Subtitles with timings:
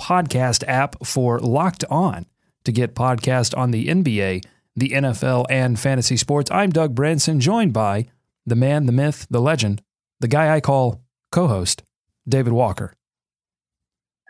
[0.00, 2.26] podcast app for Locked On
[2.64, 4.44] to get podcast on the NBA,
[4.76, 6.50] the NFL, and fantasy sports.
[6.50, 8.06] I'm Doug Branson, joined by
[8.46, 9.82] the man, the myth, the legend,
[10.20, 11.82] the guy I call co host,
[12.28, 12.94] David Walker.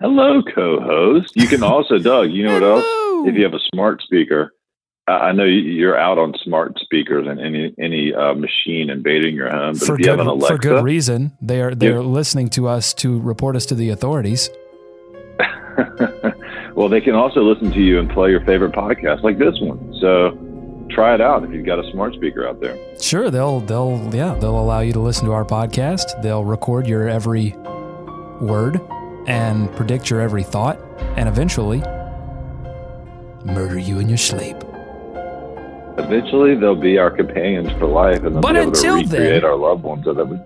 [0.00, 1.32] Hello, co host.
[1.36, 2.84] You can also, Doug, you know what else?
[3.28, 4.52] If you have a smart speaker,
[5.06, 9.72] I know you're out on smart speakers and any any uh, machine invading your home.
[9.74, 11.32] But for if you good, have an Alexa, for good reason.
[11.42, 11.98] They are they're Yeah.
[12.00, 14.48] listening to us to report us to the authorities.
[16.74, 19.94] well, they can also listen to you and play your favorite podcast like this one.
[20.00, 20.36] So
[20.90, 22.76] try it out if you've got a smart speaker out there.
[23.00, 26.20] Sure, they'll they'll yeah they'll allow you to listen to our podcast.
[26.22, 27.54] They'll record your every
[28.40, 28.80] word
[29.26, 30.78] and predict your every thought,
[31.16, 31.80] and eventually
[33.44, 34.56] murder you in your sleep.
[35.98, 39.10] Eventually, they'll be our companions for life, and they'll But be able to recreate
[39.42, 40.04] then- our loved ones.
[40.04, 40.38] So that we,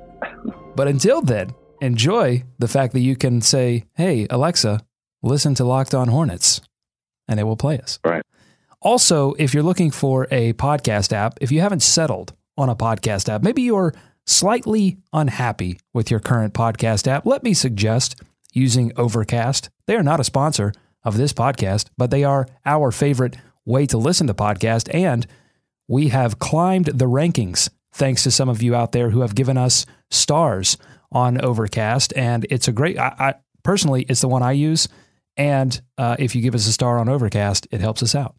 [0.74, 4.80] But until then, enjoy the fact that you can say, "Hey Alexa,
[5.25, 6.61] listen to Locked On Hornets,"
[7.28, 7.98] and it will play us.
[8.05, 8.22] right.
[8.80, 13.30] Also, if you're looking for a podcast app, if you haven't settled on a podcast
[13.30, 13.95] app, maybe you're
[14.27, 18.17] slightly unhappy with your current podcast app, let me suggest
[18.52, 19.70] using Overcast.
[19.86, 23.98] They are not a sponsor of this podcast, but they are our favorite way to
[23.98, 24.92] listen to podcasts.
[24.95, 25.27] And
[25.89, 29.57] we have climbed the rankings thanks to some of you out there who have given
[29.57, 30.77] us stars
[31.13, 32.13] on Overcast.
[32.17, 34.89] And it's a great, I, I personally, it's the one I use.
[35.36, 38.36] And uh, if you give us a star on Overcast, it helps us out.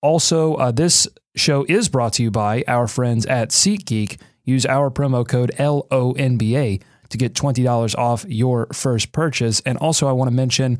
[0.00, 4.20] Also, uh, this show is brought to you by our friends at SeatGeek.
[4.44, 9.60] Use our promo code LONBA to get $20 off your first purchase.
[9.60, 10.78] And also, I want to mention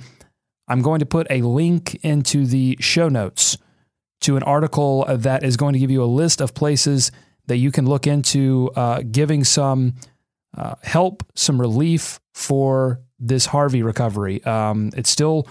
[0.68, 3.58] I'm going to put a link into the show notes
[4.22, 7.12] to an article that is going to give you a list of places
[7.46, 9.94] that you can look into uh, giving some
[10.56, 14.42] uh, help, some relief for this Harvey recovery.
[14.44, 15.46] Um, it's still,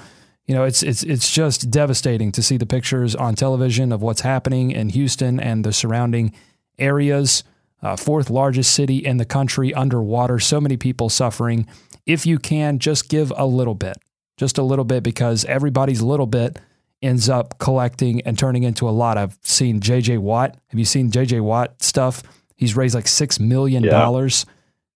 [0.45, 4.21] you know, it's it's it's just devastating to see the pictures on television of what's
[4.21, 6.33] happening in Houston and the surrounding
[6.77, 7.43] areas.
[7.81, 10.37] Uh, fourth largest city in the country underwater.
[10.37, 11.67] So many people suffering.
[12.05, 13.97] If you can, just give a little bit,
[14.37, 16.59] just a little bit, because everybody's little bit
[17.01, 19.17] ends up collecting and turning into a lot.
[19.17, 20.57] I've seen JJ Watt.
[20.67, 22.21] Have you seen JJ Watt stuff?
[22.55, 24.45] He's raised like six million dollars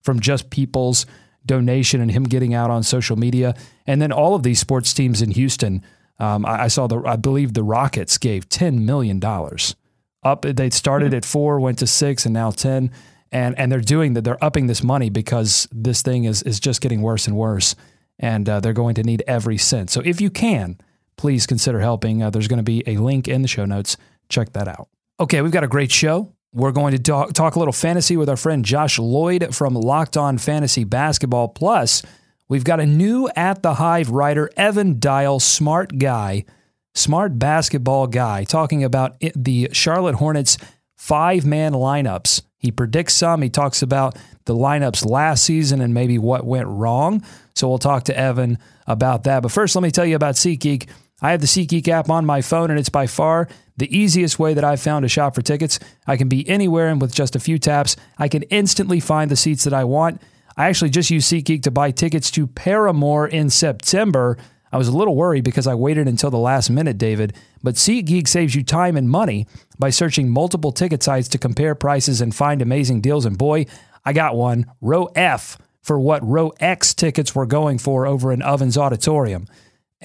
[0.03, 1.07] from just people's
[1.45, 3.55] donation and him getting out on social media.
[3.85, 5.83] And then all of these sports teams in Houston.
[6.19, 9.75] Um, I, I saw the I believe the Rockets gave ten million dollars.
[10.23, 12.91] Up they started at four, went to six, and now ten.
[13.31, 14.23] And and they're doing that.
[14.23, 17.75] They're upping this money because this thing is is just getting worse and worse.
[18.17, 19.89] And uh, they're going to need every cent.
[19.89, 20.77] So if you can,
[21.17, 22.23] please consider helping.
[22.23, 23.97] Uh, there's going to be a link in the show notes.
[24.29, 24.87] Check that out.
[25.19, 26.34] Okay, we've got a great show.
[26.55, 30.15] We're going to talk, talk a little fantasy with our friend Josh Lloyd from Locked
[30.15, 31.49] On Fantasy Basketball.
[31.49, 32.01] Plus,
[32.47, 36.45] we've got a new At the Hive writer, Evan Dial, smart guy,
[36.93, 40.57] smart basketball guy, talking about it, the Charlotte Hornets
[40.95, 42.41] five man lineups.
[42.57, 43.41] He predicts some.
[43.41, 47.21] He talks about the lineups last season and maybe what went wrong.
[47.53, 49.41] So we'll talk to Evan about that.
[49.41, 50.87] But first, let me tell you about SeatGeek.
[51.21, 53.47] I have the SeatGeek app on my phone, and it's by far
[53.77, 55.79] the easiest way that I've found to shop for tickets.
[56.07, 59.35] I can be anywhere, and with just a few taps, I can instantly find the
[59.35, 60.21] seats that I want.
[60.57, 64.37] I actually just used SeatGeek to buy tickets to Paramore in September.
[64.71, 67.33] I was a little worried because I waited until the last minute, David.
[67.63, 69.47] But SeatGeek saves you time and money
[69.79, 73.25] by searching multiple ticket sites to compare prices and find amazing deals.
[73.25, 73.65] And boy,
[74.05, 78.41] I got one, row F, for what row X tickets were going for over in
[78.41, 79.47] Ovens Auditorium.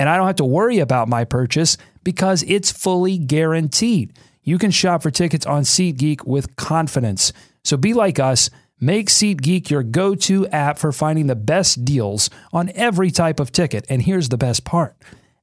[0.01, 4.19] And I don't have to worry about my purchase because it's fully guaranteed.
[4.43, 7.35] You can shop for tickets on SeatGeek with confidence.
[7.65, 8.49] So be like us.
[8.81, 13.53] Make SeatGeek your go to app for finding the best deals on every type of
[13.53, 13.85] ticket.
[13.91, 14.97] And here's the best part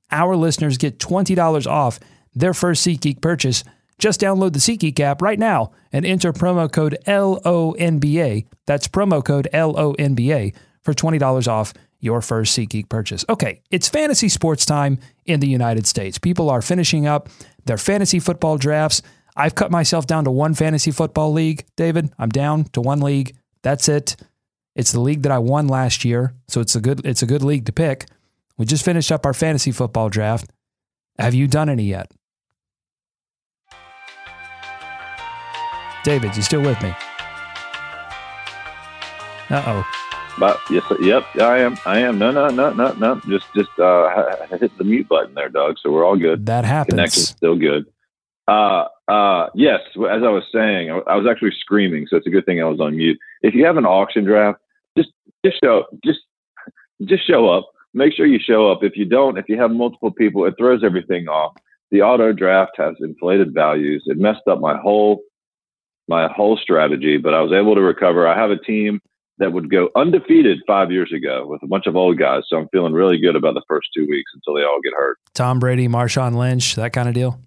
[0.10, 2.00] our listeners get $20 off
[2.34, 3.64] their first SeatGeek purchase.
[4.00, 8.48] Just download the SeatGeek app right now and enter promo code LONBA.
[8.66, 13.26] That's promo code LONBA for $20 off your first SeatGeek purchase.
[13.30, 16.18] Okay, it's fantasy sports time in the United States.
[16.18, 17.30] People are finishing up
[17.66, 19.02] their fantasy football drafts.
[19.36, 22.12] I've cut myself down to one fantasy football league, David.
[22.18, 23.36] I'm down to one league.
[23.62, 24.16] That's it.
[24.76, 27.44] It's the league that I won last year, so it's a good it's a good
[27.44, 28.06] league to pick.
[28.58, 30.52] We just finished up our fantasy football draft.
[31.20, 32.12] Have you done any yet?
[36.04, 36.94] David, you still with me?
[39.50, 40.07] Uh oh.
[40.40, 41.78] But yes, yep, I am.
[41.86, 42.20] I am.
[42.20, 43.22] No, no, no, no, no.
[43.28, 45.78] Just, just uh, hit the mute button there, Doug.
[45.82, 46.46] So we're all good.
[46.46, 46.92] That happens.
[46.92, 47.86] Connection's still good.
[48.48, 49.80] Uh, uh, yes.
[49.96, 52.80] As I was saying, I was actually screaming, so it's a good thing I was
[52.80, 53.18] on mute.
[53.42, 54.60] If you have an auction draft,
[54.96, 55.10] just,
[55.44, 56.20] just show, just,
[57.04, 57.72] just show up.
[57.94, 58.84] Make sure you show up.
[58.84, 61.56] If you don't, if you have multiple people, it throws everything off.
[61.90, 64.04] The auto draft has inflated values.
[64.06, 65.22] It messed up my whole,
[66.08, 68.28] my whole strategy, but I was able to recover.
[68.28, 69.02] I have a team
[69.40, 72.44] that would go undefeated five years ago with a bunch of old guys.
[72.48, 75.18] So I'm feeling really good about the first two weeks until they all get hurt.
[75.34, 77.40] Tom Brady, Marshawn Lynch, that kind of deal.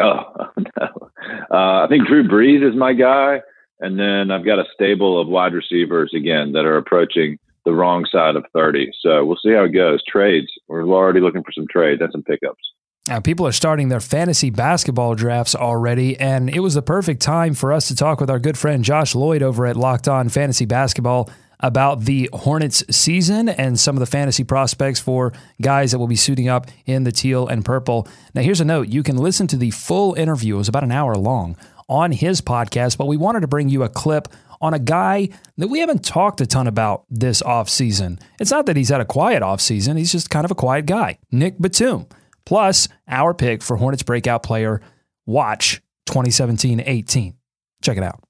[0.00, 0.22] Oh
[0.56, 1.10] no,
[1.50, 3.40] uh, I think Drew Brees is my guy,
[3.80, 8.04] and then I've got a stable of wide receivers again that are approaching the wrong
[8.10, 8.90] side of 30.
[9.00, 10.02] So we'll see how it goes.
[10.04, 12.62] Trades, we're already looking for some trades and some pickups.
[13.06, 17.52] Now, people are starting their fantasy basketball drafts already, and it was the perfect time
[17.52, 20.64] for us to talk with our good friend Josh Lloyd over at Locked On Fantasy
[20.64, 21.28] Basketball
[21.60, 26.16] about the Hornets season and some of the fantasy prospects for guys that will be
[26.16, 28.08] suiting up in the teal and purple.
[28.32, 28.88] Now, here's a note.
[28.88, 31.58] You can listen to the full interview, it was about an hour long,
[31.90, 34.28] on his podcast, but we wanted to bring you a clip
[34.62, 35.28] on a guy
[35.58, 38.18] that we haven't talked a ton about this offseason.
[38.40, 41.18] It's not that he's had a quiet offseason, he's just kind of a quiet guy,
[41.30, 42.06] Nick Batum
[42.46, 44.80] plus our pick for Hornets breakout player
[45.26, 47.34] watch 2017 18.
[47.82, 48.22] Check it out.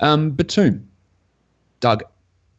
[0.00, 0.88] Um, Batum,
[1.80, 2.02] Doug,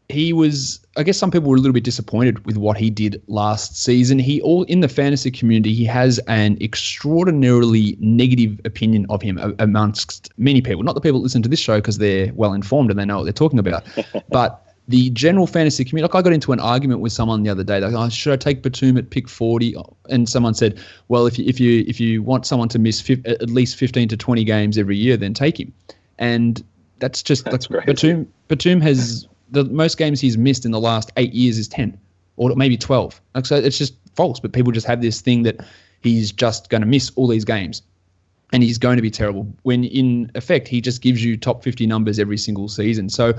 [0.09, 0.79] he was.
[0.97, 4.19] I guess some people were a little bit disappointed with what he did last season.
[4.19, 10.29] He all in the fantasy community, he has an extraordinarily negative opinion of him amongst
[10.37, 10.83] many people.
[10.83, 13.17] Not the people that listen to this show because they're well informed and they know
[13.17, 13.83] what they're talking about,
[14.29, 16.11] but the general fantasy community.
[16.11, 17.79] Like I got into an argument with someone the other day.
[17.79, 19.75] Like, oh, should I take Batum at pick forty?
[20.09, 23.21] And someone said, well, if you if you if you want someone to miss fi-
[23.25, 25.73] at least fifteen to twenty games every year, then take him.
[26.17, 26.63] And
[26.99, 28.31] that's just that's like, Batum.
[28.47, 31.97] Batum has the most games he's missed in the last eight years is ten,
[32.37, 33.21] or maybe twelve.
[33.35, 34.39] Like, so it's just false.
[34.39, 35.65] But people just have this thing that
[36.01, 37.83] he's just going to miss all these games
[38.53, 41.85] and he's going to be terrible when in effect he just gives you top 50
[41.87, 43.33] numbers every single season so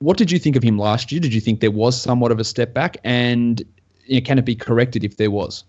[0.00, 1.20] what did you think of him last year?
[1.20, 2.96] Did you think there was somewhat of a step back?
[3.04, 3.62] And
[4.06, 5.64] you know, can it be corrected if there was?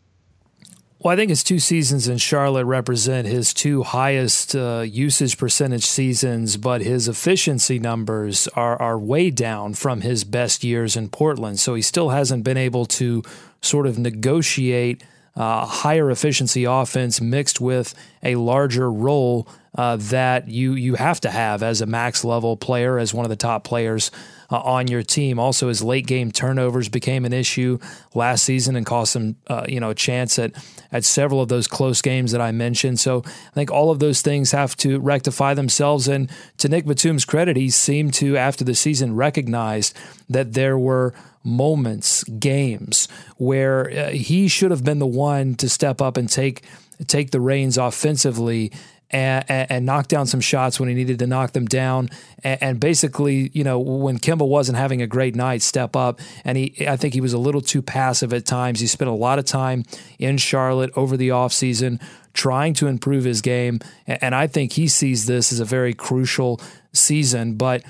[1.00, 5.86] Well, I think his two seasons in Charlotte represent his two highest uh, usage percentage
[5.86, 11.60] seasons, but his efficiency numbers are, are way down from his best years in Portland.
[11.60, 13.24] So he still hasn't been able to
[13.62, 15.04] sort of negotiate
[15.36, 21.30] uh, higher efficiency offense mixed with a larger role uh, that you you have to
[21.30, 24.12] have as a max level player, as one of the top players
[24.50, 25.40] uh, on your team.
[25.40, 27.80] Also, his late game turnovers became an issue
[28.14, 30.52] last season and cost him uh, you know a chance at
[30.92, 33.00] at several of those close games that I mentioned.
[33.00, 36.08] So I think all of those things have to rectify themselves.
[36.08, 39.98] And to Nick Batum's credit, he seemed to after the season recognized
[40.30, 41.14] that there were
[41.44, 46.64] moments, games where uh, he should have been the one to step up and take
[47.08, 48.72] take the reins offensively
[49.12, 52.10] and, and, knock down some shots when he needed to knock them down.
[52.44, 56.20] And, and, basically, you know, when Kemba wasn't having a great night, step up.
[56.46, 58.80] And he, I think he was a little too passive at times.
[58.80, 59.84] He spent a lot of time
[60.20, 62.02] in Charlotte over the offseason
[62.34, 63.80] trying to improve his game.
[64.08, 66.62] And I think he sees this as a very crucial
[66.94, 67.56] season.
[67.56, 67.84] But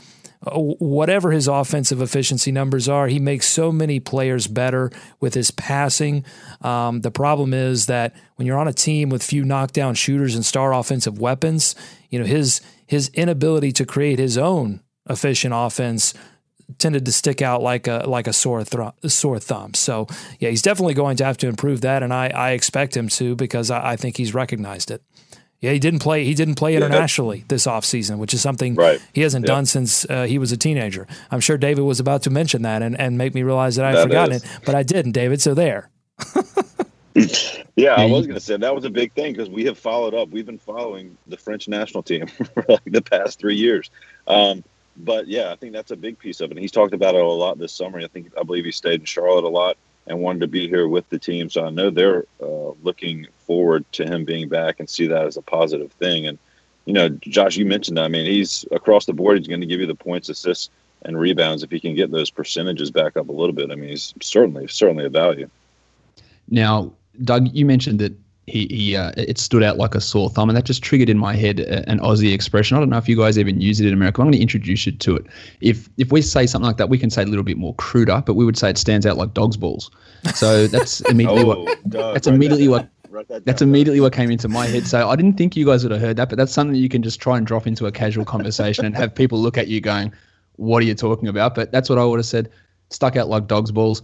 [0.44, 6.26] whatever his offensive efficiency numbers are, he makes so many players better with his passing.
[6.62, 10.44] Um, the problem is that when you're on a team with few knockdown shooters and
[10.44, 11.76] star offensive weapons,
[12.10, 16.16] you know his his inability to create his own efficient offense
[16.80, 19.76] tended to stick out like a like a sore th- sore thumb.
[19.76, 20.08] So
[20.40, 23.36] yeah, he's definitely going to have to improve that, and I, I expect him to
[23.36, 25.04] because I, I think he's recognized it.
[25.60, 26.24] Yeah, he didn't play.
[26.24, 27.44] He didn't play internationally yeah.
[27.48, 29.00] this offseason, which is something right.
[29.14, 29.56] he hasn't yep.
[29.56, 31.06] done since uh, he was a teenager.
[31.30, 33.92] I'm sure David was about to mention that and, and make me realize that I
[33.92, 34.44] had forgotten is.
[34.44, 35.44] it, but I didn't, David.
[35.44, 35.92] So there.
[37.76, 40.14] yeah, I was going to say that was a big thing because we have followed
[40.14, 40.30] up.
[40.30, 43.90] We've been following the French national team for like the past three years.
[44.28, 44.64] Um,
[44.98, 46.58] but yeah, I think that's a big piece of it.
[46.58, 48.00] And he's talked about it a lot this summer.
[48.00, 49.78] I think I believe he stayed in Charlotte a lot
[50.08, 51.50] and wanted to be here with the team.
[51.50, 55.38] So I know they're uh, looking forward to him being back and see that as
[55.38, 56.28] a positive thing.
[56.28, 56.38] And
[56.86, 58.06] you know, Josh, you mentioned that.
[58.06, 59.38] I mean, he's across the board.
[59.38, 60.70] He's going to give you the points, assists,
[61.04, 63.72] and rebounds if he can get those percentages back up a little bit.
[63.72, 65.50] I mean, he's certainly certainly a value.
[66.50, 68.14] Now, Doug, you mentioned that
[68.48, 71.18] he, he uh, it stood out like a sore thumb, and that just triggered in
[71.18, 72.76] my head an Aussie expression.
[72.76, 74.22] I don't know if you guys even use it in America.
[74.22, 75.26] I'm going to introduce you to it.
[75.62, 78.24] If if we say something like that, we can say a little bit more cruder,
[78.26, 79.92] but we would say it stands out like dog's balls.
[80.36, 84.48] So that's immediately oh, what that's immediately that what that that's immediately what came into
[84.48, 84.88] my head.
[84.88, 86.90] So I didn't think you guys would have heard that, but that's something that you
[86.90, 89.82] can just try and drop into a casual conversation and have people look at you
[89.82, 90.12] going,
[90.56, 92.50] "What are you talking about?" But that's what I would have said.
[92.90, 94.02] Stuck out like dog's balls.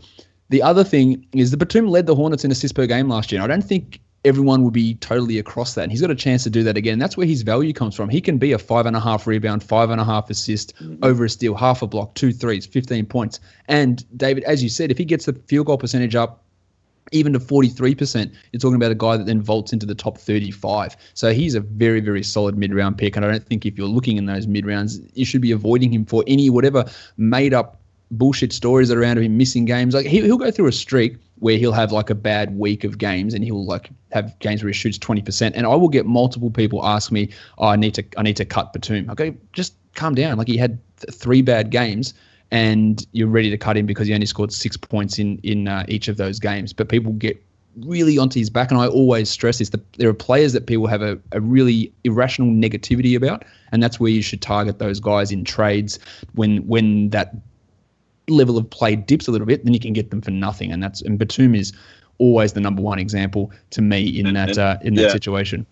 [0.50, 3.42] The other thing is the Batum led the Hornets in assists per game last year.
[3.42, 5.84] And I don't think everyone will be totally across that.
[5.84, 7.00] And he's got a chance to do that again.
[7.00, 8.10] That's where his value comes from.
[8.10, 11.04] He can be a five and a half rebound, five and a half assist Mm-hmm.
[11.04, 13.40] over a steal, half a block, two threes, 15 points.
[13.68, 16.44] And David, as you said, if he gets the field goal percentage up
[17.14, 20.98] even to 43%, you're talking about a guy that then vaults into the top 35.
[21.14, 23.16] So he's a very, very solid mid round pick.
[23.16, 25.94] And I don't think if you're looking in those mid rounds, you should be avoiding
[25.94, 26.86] him for any whatever
[27.16, 27.77] made up
[28.12, 29.94] bullshit stories around him missing games.
[29.94, 32.98] Like he, he'll go through a streak where he'll have like a bad week of
[32.98, 35.52] games and he'll like have games where he shoots 20%.
[35.54, 38.46] And I will get multiple people ask me, oh, I need to, I need to
[38.46, 39.10] cut Batum.
[39.10, 40.38] Okay, just calm down.
[40.38, 42.14] Like he had th- three bad games
[42.52, 45.86] and you're ready to cut him because he only scored six points in, in uh,
[45.88, 46.74] each of those games.
[46.74, 47.44] But people get
[47.86, 48.72] really onto his back.
[48.72, 51.94] And I always stress this, that there are players that people have a, a really
[52.04, 53.46] irrational negativity about.
[53.72, 56.00] And that's where you should target those guys in trades
[56.34, 57.36] when, when that
[58.30, 60.72] level of play dips a little bit, then you can get them for nothing.
[60.72, 61.74] And that's and Batum is
[62.18, 65.04] always the number one example to me in And- that and- uh, in yeah.
[65.04, 65.66] that situation.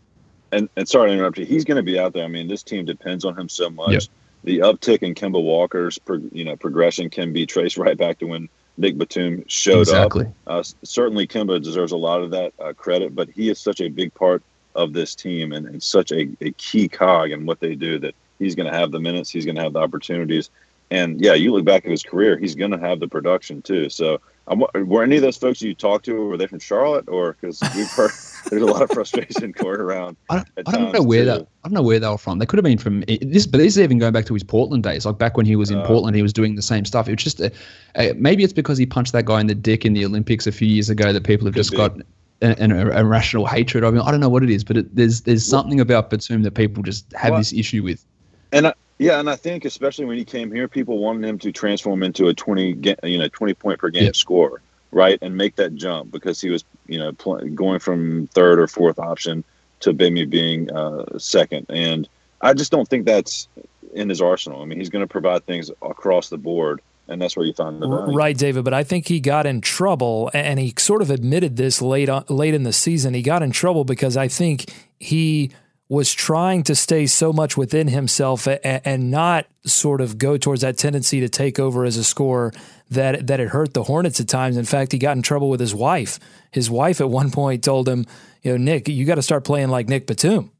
[0.51, 1.45] And, and sorry to interrupt you.
[1.45, 2.23] He's going to be out there.
[2.23, 3.91] I mean, this team depends on him so much.
[3.91, 4.01] Yep.
[4.45, 5.99] The uptick in Kemba Walker's,
[6.31, 8.47] you know, progression can be traced right back to when
[8.77, 10.25] Nick Batum showed Exactly.
[10.25, 10.31] up.
[10.47, 13.89] Uh, certainly, Kemba deserves a lot of that uh, credit, but he is such a
[13.89, 14.43] big part
[14.75, 18.13] of this team and, and such a, a key cog in what they do that
[18.39, 20.49] he's going to have the minutes, he's going to have the opportunities,
[20.91, 23.89] and yeah, you look back at his career, he's going to have the production too.
[23.89, 27.33] So, um, were any of those folks you talked to were they from Charlotte, or
[27.33, 28.11] because we've heard
[28.49, 30.17] there's a lot of frustration going around.
[30.29, 31.25] I don't, I don't know where too.
[31.25, 32.37] that I don't know where they were from.
[32.37, 34.83] They could have been from this, but this is even going back to his Portland
[34.83, 35.05] days.
[35.05, 35.85] Like back when he was in Oh.
[35.85, 37.07] Portland, he was doing the same stuff.
[37.07, 37.51] It was just a,
[37.95, 40.51] a, maybe it's because he punched that guy in the dick in the Olympics a
[40.51, 41.77] few years ago that people have just be.
[41.77, 41.97] got
[42.41, 44.01] an, irrational hatred of him.
[44.03, 46.83] I don't know what it is, but it, there's there's something about Batum that people
[46.83, 48.05] just have Well- this issue with.
[48.51, 51.51] And I, yeah, and I think especially when he came here, people wanted him to
[51.51, 54.15] transform into a twenty, ga- you know, twenty point per game Yep.
[54.15, 54.61] scorer,
[54.91, 58.67] right, and make that jump because he was, you know, pl- going from third or
[58.67, 59.43] fourth option
[59.81, 62.07] to maybe being uh, second, and
[62.41, 63.47] I just don't think that's
[63.93, 64.61] in his arsenal.
[64.61, 67.81] I mean, he's going to provide things across the board, and that's where you find
[67.81, 68.15] the value.
[68.15, 68.63] Right, David.
[68.63, 72.23] But I think he got in trouble, and he sort of admitted this late on,
[72.29, 73.13] late in the season.
[73.13, 75.51] He got in trouble because I think he
[75.87, 80.61] was trying to stay so much within himself and, and not sort of go towards
[80.61, 82.51] that tendency to take over as a scorer
[82.89, 84.57] that that it hurt the Hornets at times.
[84.57, 86.19] In fact, he got in trouble with his wife.
[86.51, 88.05] His wife at one point told him,
[88.41, 90.51] "You know, Nick, you got to start playing like Nick Batum."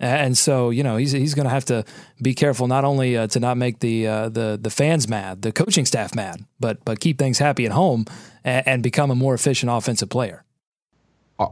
[0.00, 1.84] And so, you know, he's he's going to have to
[2.20, 5.52] be careful not only uh, to not make the uh, the the fans mad, the
[5.52, 8.04] coaching staff mad, but but keep things happy at home
[8.42, 10.44] and, and become a more efficient offensive player.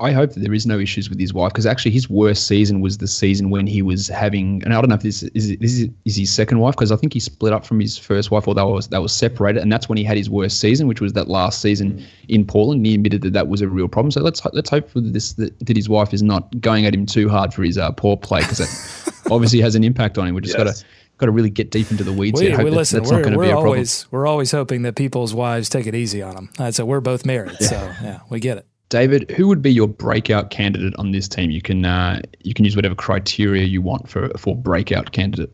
[0.01, 2.81] I hope that there is no issues with his wife because actually his worst season
[2.81, 5.73] was the season when he was having, and I don't know if this is this
[5.79, 8.47] is, is his second wife because I think he split up from his first wife
[8.47, 11.01] or that was that was separated, and that's when he had his worst season, which
[11.01, 12.79] was that last season in Portland.
[12.79, 14.11] And he admitted that that was a real problem.
[14.11, 17.07] So let's let's hope for this that, that his wife is not going at him
[17.07, 20.35] too hard for his uh, poor play because that obviously has an impact on him.
[20.35, 20.85] We just got to
[21.19, 22.57] got to really get deep into the weeds We, here.
[22.57, 22.99] Hope we that- listen.
[23.01, 23.67] that's not We're, going to we're be a problem.
[23.69, 26.51] always we're always hoping that people's wives take it easy on them.
[26.59, 28.67] Uh, so we're both married, so yeah, we get it.
[28.91, 31.51] David, who would be your breakout candidate on this team?
[31.51, 35.53] You can uh, you can use whatever criteria you want for for breakout candidate.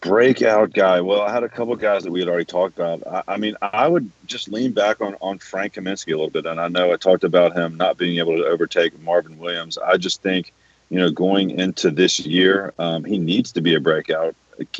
[0.00, 1.00] breakout guy.
[1.00, 3.06] Well, I had a couple guys that we had already talked about.
[3.06, 6.46] I, I mean, I would just lean back on on Frank Kaminsky a little bit,
[6.46, 9.76] and I know I talked about him not being able to overtake Marvin Williams.
[9.78, 10.52] I just think,
[10.88, 14.34] you know, going into this year, um, he needs to be a breakout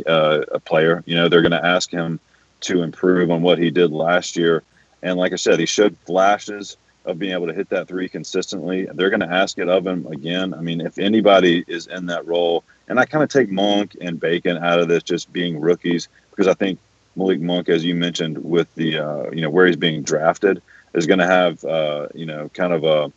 [0.06, 1.02] uh, a player.
[1.06, 2.18] You know, they're going to ask him
[2.60, 4.62] to improve on what he did last year,
[5.02, 8.86] and like I said, he showed flashes of being able to hit that three consistently.
[8.92, 10.52] They're going to ask it of him again.
[10.52, 14.20] I mean, if anybody is in that role, and I kind of take Monk and
[14.20, 16.78] Bacon out of this just being rookies because I think
[17.16, 20.62] Malik Monk, as you mentioned, with the uh, you know where he's being drafted,
[20.94, 23.12] is going to have uh, you know kind of a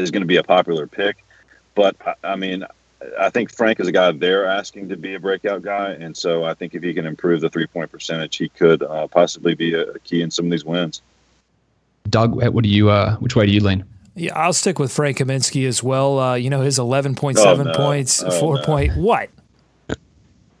[0.00, 1.24] is going to be a popular pick.
[1.74, 2.64] But I, I mean,
[3.18, 6.44] I think Frank is a guy they're asking to be a breakout guy, and so
[6.44, 9.74] I think if he can improve the three point percentage, he could uh, possibly be
[9.74, 11.02] a, a, key in some of these wins.
[12.10, 12.90] Doug, what do you?
[12.90, 13.84] Uh, which way do you lean?
[14.14, 16.18] Yeah, I'll stick with Frank Kaminsky as well.
[16.18, 17.76] Uh, you know, his eleven point seven oh, no.
[17.76, 18.64] points, oh, four no.
[18.64, 19.30] point what?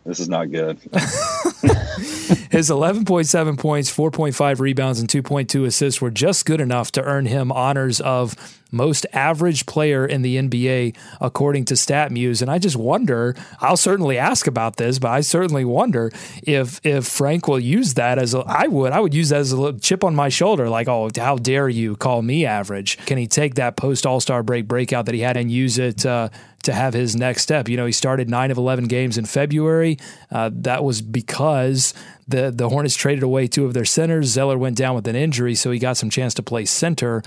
[0.04, 0.78] This is not good.
[2.50, 7.50] His 11.7 points, 4.5 rebounds, and 2.2 assists were just good enough to earn him
[7.50, 8.34] honors of
[8.70, 12.42] most average player in the NBA, according to StatMuse.
[12.42, 16.10] And I just wonder, I'll certainly ask about this, but I certainly wonder
[16.42, 19.52] if if Frank will use that as a, I would, I would use that as
[19.52, 22.98] a chip on my shoulder, like, oh, how dare you call me average?
[23.06, 26.04] Can he take that post All Star break breakout that he had and use it
[26.04, 26.28] uh,
[26.64, 27.68] to have his next step?
[27.68, 29.98] You know, he started nine of 11 games in February.
[30.30, 31.94] Uh, that was because
[32.28, 34.26] the the Hornets traded away two of their centers.
[34.26, 37.22] Zeller went down with an injury, so he got some chance to play center.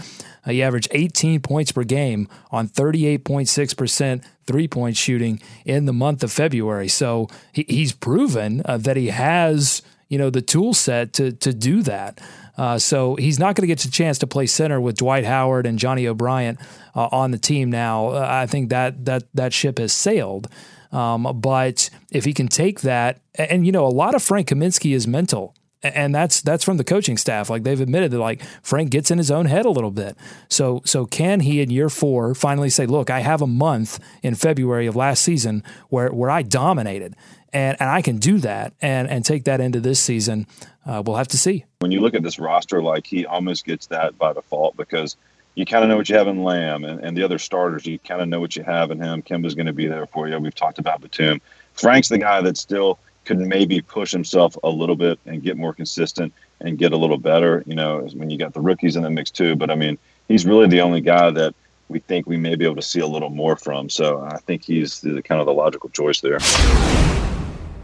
[0.45, 6.23] Uh, he averaged 18 points per game on 38.6% three point shooting in the month
[6.23, 6.87] of February.
[6.87, 11.53] So he, he's proven uh, that he has you know the tool set to to
[11.53, 12.21] do that.
[12.57, 15.65] Uh, so he's not going to get a chance to play center with Dwight Howard
[15.65, 16.59] and Johnny O'Bryant
[16.93, 18.09] uh, on the team now.
[18.09, 20.47] Uh, I think that that that ship has sailed.
[20.91, 24.93] Um, but if he can take that, and you know, a lot of Frank Kaminsky
[24.93, 27.49] is mental and that's that's from the coaching staff.
[27.49, 30.15] Like they've admitted that like Frank gets in his own head a little bit.
[30.47, 34.35] So so can he in year four finally say, look, I have a month in
[34.35, 37.15] February of last season where where I dominated,
[37.51, 40.45] and and I can do that and and take that into this season.
[40.85, 41.65] Uh, we'll have to see.
[41.79, 45.15] When you look at this roster, like he almost gets that by default because
[45.55, 47.85] you kind of know what you have in Lamb and, and the other starters.
[47.85, 49.21] You kind of know what you have in him.
[49.21, 50.37] Kemba's going to be there for you.
[50.39, 51.41] We've talked about Batum.
[51.73, 55.73] Frank's the guy that still– could maybe push himself a little bit and get more
[55.73, 57.63] consistent and get a little better.
[57.65, 59.55] You know, when you got the rookies in the mix too.
[59.55, 61.53] But I mean, he's really the only guy that
[61.89, 63.89] we think we may be able to see a little more from.
[63.89, 66.39] So I think he's the, kind of the logical choice there.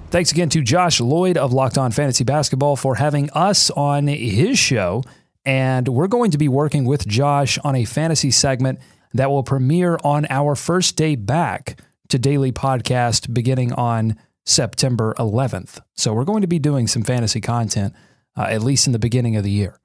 [0.09, 4.57] Thanks again to Josh Lloyd of Locked On Fantasy Basketball for having us on his
[4.57, 5.03] show.
[5.47, 8.79] And we're going to be working with Josh on a fantasy segment
[9.13, 11.79] that will premiere on our first day back
[12.09, 15.79] to daily podcast beginning on September 11th.
[15.95, 17.93] So we're going to be doing some fantasy content,
[18.35, 19.79] uh, at least in the beginning of the year.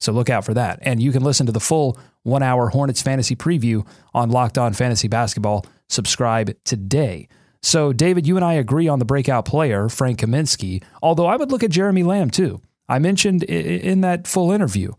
[0.00, 0.78] So look out for that.
[0.82, 4.72] And you can listen to the full one hour Hornets fantasy preview on Locked On
[4.72, 5.66] Fantasy Basketball.
[5.88, 7.26] Subscribe today.
[7.60, 11.50] So, David, you and I agree on the breakout player, Frank Kaminsky, although I would
[11.50, 12.60] look at Jeremy Lamb too.
[12.88, 14.92] I mentioned in that full interview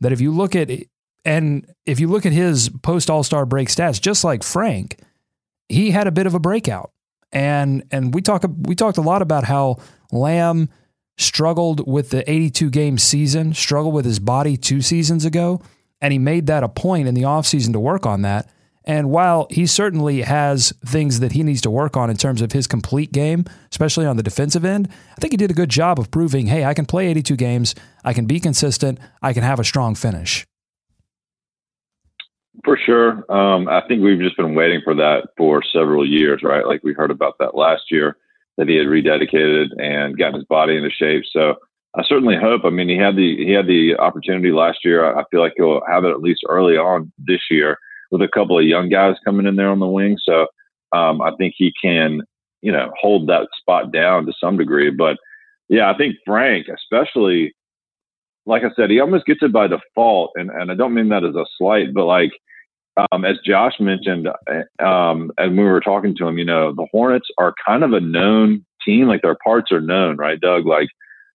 [0.00, 0.70] that if you look at
[1.24, 4.98] and if you look at his post All Star break stats, just like Frank,
[5.68, 6.92] he had a bit of a breakout
[7.34, 9.76] and and we talk we talked a lot about how
[10.12, 10.70] Lamb
[11.18, 15.60] struggled with the 82 game season, struggled with his body two seasons ago,
[16.00, 18.48] and he made that a point in the offseason to work on that.
[18.84, 22.52] And while he certainly has things that he needs to work on in terms of
[22.52, 25.98] his complete game, especially on the defensive end, I think he did a good job
[25.98, 29.58] of proving, hey, I can play 82 games, I can be consistent, I can have
[29.58, 30.46] a strong finish.
[32.62, 33.30] For sure.
[33.32, 36.66] Um, I think we've just been waiting for that for several years, right?
[36.66, 38.16] Like we heard about that last year
[38.56, 41.24] that he had rededicated and gotten his body into shape.
[41.30, 41.56] So
[41.96, 42.62] I certainly hope.
[42.64, 45.04] I mean, he had the he had the opportunity last year.
[45.04, 47.78] I feel like he'll have it at least early on this year
[48.14, 50.16] with a couple of young guys coming in there on the wing.
[50.22, 50.46] So
[50.92, 52.20] um, I think he can,
[52.62, 54.90] you know, hold that spot down to some degree.
[54.90, 55.16] But
[55.68, 57.52] yeah, I think Frank, especially
[58.46, 61.24] like I said, he almost gets it by default, and and I don't mean that
[61.24, 62.30] as a slight, but like
[63.10, 66.86] um, as Josh mentioned, uh, um, and we were talking to him, you know, the
[66.92, 70.66] Hornets are kind of a known team, like their parts are known, right, Doug?
[70.66, 70.88] Like,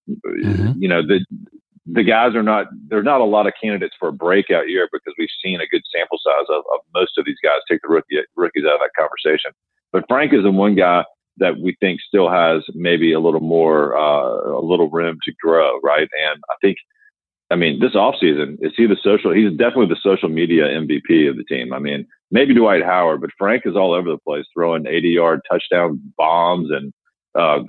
[0.10, 0.82] mm-hmm.
[0.82, 1.26] you know, the
[1.92, 5.14] the guys are not there's not a lot of candidates for a breakout year because
[5.18, 8.18] we've seen a good sample size of, of most of these guys take the rookie
[8.36, 9.52] rookies out of that conversation.
[9.92, 11.04] But Frank is the one guy
[11.38, 15.80] that we think still has maybe a little more uh, a little room to grow,
[15.82, 16.08] right?
[16.30, 16.78] And I think
[17.52, 19.34] I mean, this offseason, is he the social?
[19.34, 21.74] He's definitely the social media MVP of the team.
[21.74, 25.42] I mean, maybe Dwight Howard, but Frank is all over the place, throwing 80 yard
[25.50, 26.94] touchdown bombs and
[27.34, 27.64] uh,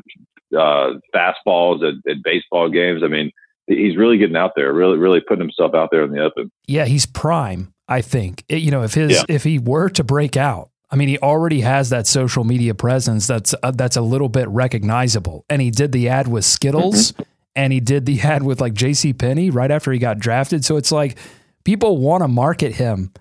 [0.56, 3.02] uh, fastballs at, at baseball games.
[3.02, 3.30] I mean,
[3.78, 6.50] he's really getting out there, really, really putting himself out there in the open.
[6.66, 7.72] Yeah, he's prime.
[7.88, 9.24] I think it, you know if his yeah.
[9.28, 13.26] if he were to break out, I mean, he already has that social media presence
[13.26, 15.44] that's uh, that's a little bit recognizable.
[15.48, 17.22] And he did the ad with Skittles, mm-hmm
[17.56, 19.12] and he did the ad with like J.C.
[19.12, 20.64] Penney right after he got drafted.
[20.64, 21.18] So it's like
[21.64, 23.12] people want to market him,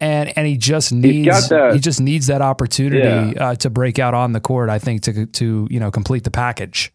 [0.00, 3.50] and and he just needs he just needs that opportunity yeah.
[3.50, 4.68] uh, to break out on the court.
[4.68, 6.92] I think to to you know complete the package.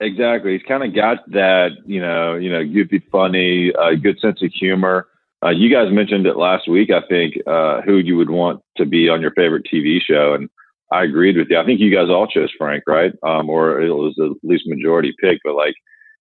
[0.00, 4.42] Exactly, he's kind of got that you know you know goofy, funny, uh, good sense
[4.42, 5.08] of humor.
[5.44, 6.90] Uh, you guys mentioned it last week.
[6.90, 10.50] I think uh, who you would want to be on your favorite TV show, and
[10.92, 11.58] I agreed with you.
[11.58, 13.12] I think you guys all chose Frank, right?
[13.22, 15.74] Um, or it was at least majority pick, but like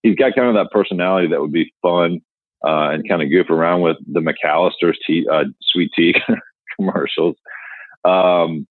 [0.04, 2.22] he's got kind of that personality that would be fun
[2.66, 6.16] uh, and kind of goof around with the McAlister's tea, uh, sweet tea
[6.80, 7.36] commercials.
[8.06, 8.68] Um,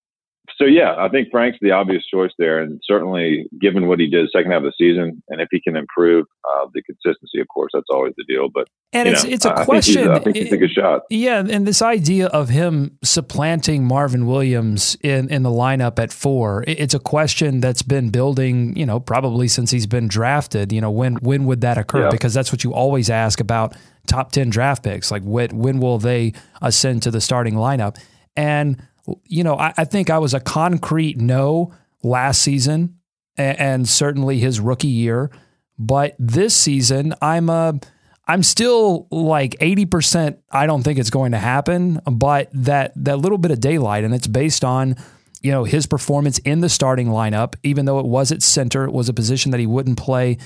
[0.57, 4.29] so yeah, I think Frank's the obvious choice there, and certainly given what he did
[4.31, 7.71] second half of the season, and if he can improve uh, the consistency, of course,
[7.73, 8.47] that's always the deal.
[8.53, 10.03] But and it's know, it's a I question.
[10.03, 11.01] Think I think he's a good shot.
[11.09, 16.63] Yeah, and this idea of him supplanting Marvin Williams in in the lineup at four,
[16.67, 18.77] it's a question that's been building.
[18.77, 20.71] You know, probably since he's been drafted.
[20.71, 22.03] You know, when when would that occur?
[22.03, 22.09] Yeah.
[22.11, 23.75] Because that's what you always ask about
[24.07, 25.11] top ten draft picks.
[25.11, 27.97] Like when when will they ascend to the starting lineup?
[28.37, 28.81] And
[29.25, 32.97] you know, I, I think I was a concrete no last season,
[33.37, 35.31] and, and certainly his rookie year.
[35.77, 37.79] But this season, I'm a
[38.27, 43.37] I'm still like 80% I don't think it's going to happen, but that that little
[43.37, 44.95] bit of daylight and it's based on
[45.41, 48.93] you know his performance in the starting lineup even though it was at center, it
[48.93, 50.37] was a position that he wouldn't play,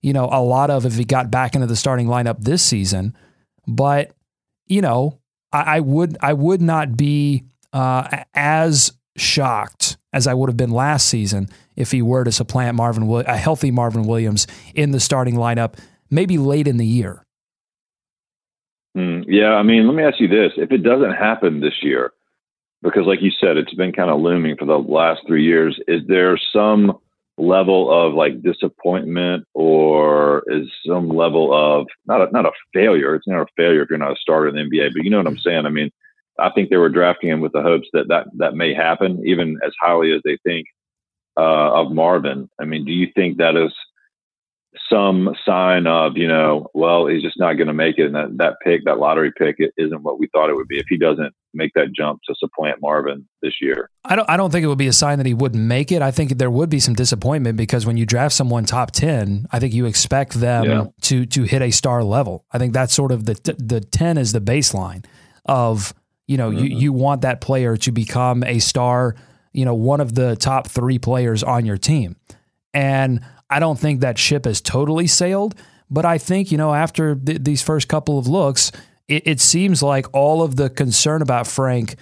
[0.00, 3.16] you know, a lot of if he got back into the starting lineup this season.
[3.66, 4.12] But
[4.66, 5.18] you know,
[5.52, 10.70] I, I would I would not be uh, as shocked as I would have been
[10.70, 15.34] last season if he were to supplant Marvin a healthy Marvin Williams in the starting
[15.34, 15.78] lineup,
[16.10, 17.26] maybe late in the year.
[18.96, 22.12] Mm, yeah, I mean, let me ask you this: if it doesn't happen this year,
[22.80, 26.02] because like you said, it's been kind of looming for the last three years, is
[26.06, 26.96] there some
[27.36, 33.16] level of like disappointment, or is some level of not a, not a failure?
[33.16, 35.18] It's not a failure if you're not a starter in the NBA, but you know
[35.18, 35.66] what I'm saying.
[35.66, 35.90] I mean,
[36.38, 39.58] I think they were drafting him with the hopes that that that may happen, even
[39.64, 40.66] as highly as they think
[41.36, 42.48] uh, of Marvin.
[42.60, 43.72] I mean, do you think that is
[44.90, 48.36] some sign of you know, well, he's just not going to make it, and that
[48.38, 50.96] that pick, that lottery pick, it isn't what we thought it would be if he
[50.98, 53.88] doesn't make that jump to supplant Marvin this year.
[54.04, 54.28] I don't.
[54.28, 56.02] I don't think it would be a sign that he wouldn't make it.
[56.02, 59.60] I think there would be some disappointment because when you draft someone top ten, I
[59.60, 60.84] think you expect them Yeah.
[61.02, 62.44] to to hit a star level.
[62.52, 65.04] I think that's sort of the the ten is the baseline
[65.46, 65.94] of
[66.26, 66.78] you know you mm-hmm.
[66.78, 69.14] you want that player to become a star.
[69.52, 72.16] You know, one of the top three players on your team,
[72.72, 75.54] and I don't think that ship has totally sailed.
[75.90, 78.72] But I think you know after th- these first couple of looks,
[79.08, 81.96] it, it seems like all of the concern about Frank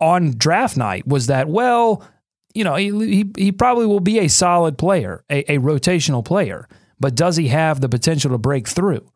[0.00, 2.06] on draft night was that well,
[2.54, 6.68] you know, he he, he probably will be a solid player, a, a rotational player,
[7.00, 9.06] but does he have the potential to break through?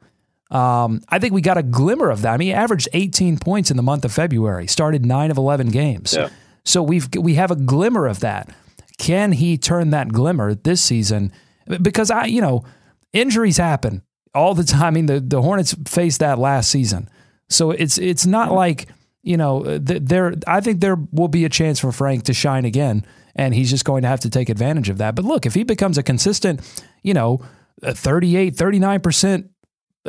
[0.50, 2.32] Um, I think we got a glimmer of that.
[2.32, 5.68] I mean, he averaged 18 points in the month of February, started nine of 11
[5.68, 6.14] games.
[6.14, 6.30] Yeah.
[6.64, 8.54] So we've we have a glimmer of that.
[8.98, 11.32] Can he turn that glimmer this season?
[11.80, 12.64] Because I, you know,
[13.12, 14.02] injuries happen
[14.34, 14.82] all the time.
[14.82, 17.08] I mean, the, the Hornets faced that last season,
[17.48, 18.88] so it's it's not like
[19.22, 20.34] you know there.
[20.46, 23.84] I think there will be a chance for Frank to shine again, and he's just
[23.84, 25.14] going to have to take advantage of that.
[25.14, 26.60] But look, if he becomes a consistent,
[27.02, 27.40] you know,
[27.82, 29.50] a 38, 39 percent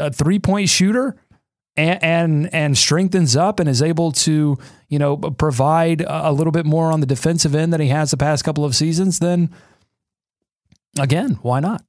[0.09, 1.15] three point shooter,
[1.75, 4.57] and, and and strengthens up and is able to
[4.87, 8.17] you know provide a little bit more on the defensive end than he has the
[8.17, 9.49] past couple of seasons, then
[10.99, 11.83] again, why not?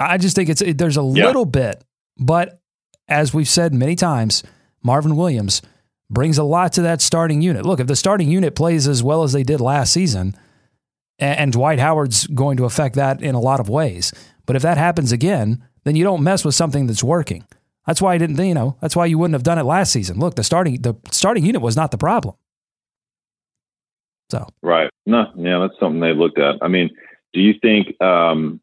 [0.00, 1.26] I just think it's it, there's a Yeah.
[1.26, 1.84] little bit,
[2.18, 2.60] but
[3.08, 4.42] as we've said many times,
[4.82, 5.62] Marvin Williams
[6.10, 7.64] brings a lot to that starting unit.
[7.64, 10.36] Look, if the starting unit plays as well as they did last season,
[11.18, 14.12] and, and Dwight Howard's going to affect that in a lot of ways,
[14.46, 17.44] but if that happens again, then you don't mess with something that's working.
[17.86, 20.18] That's why I didn't, you know, that's why you wouldn't have done it last season.
[20.18, 22.36] Look, the starting the starting unit was not the problem.
[24.30, 24.90] So Right.
[25.04, 26.56] No, yeah, that's something they looked at.
[26.62, 26.90] I mean,
[27.32, 28.60] do you think, um,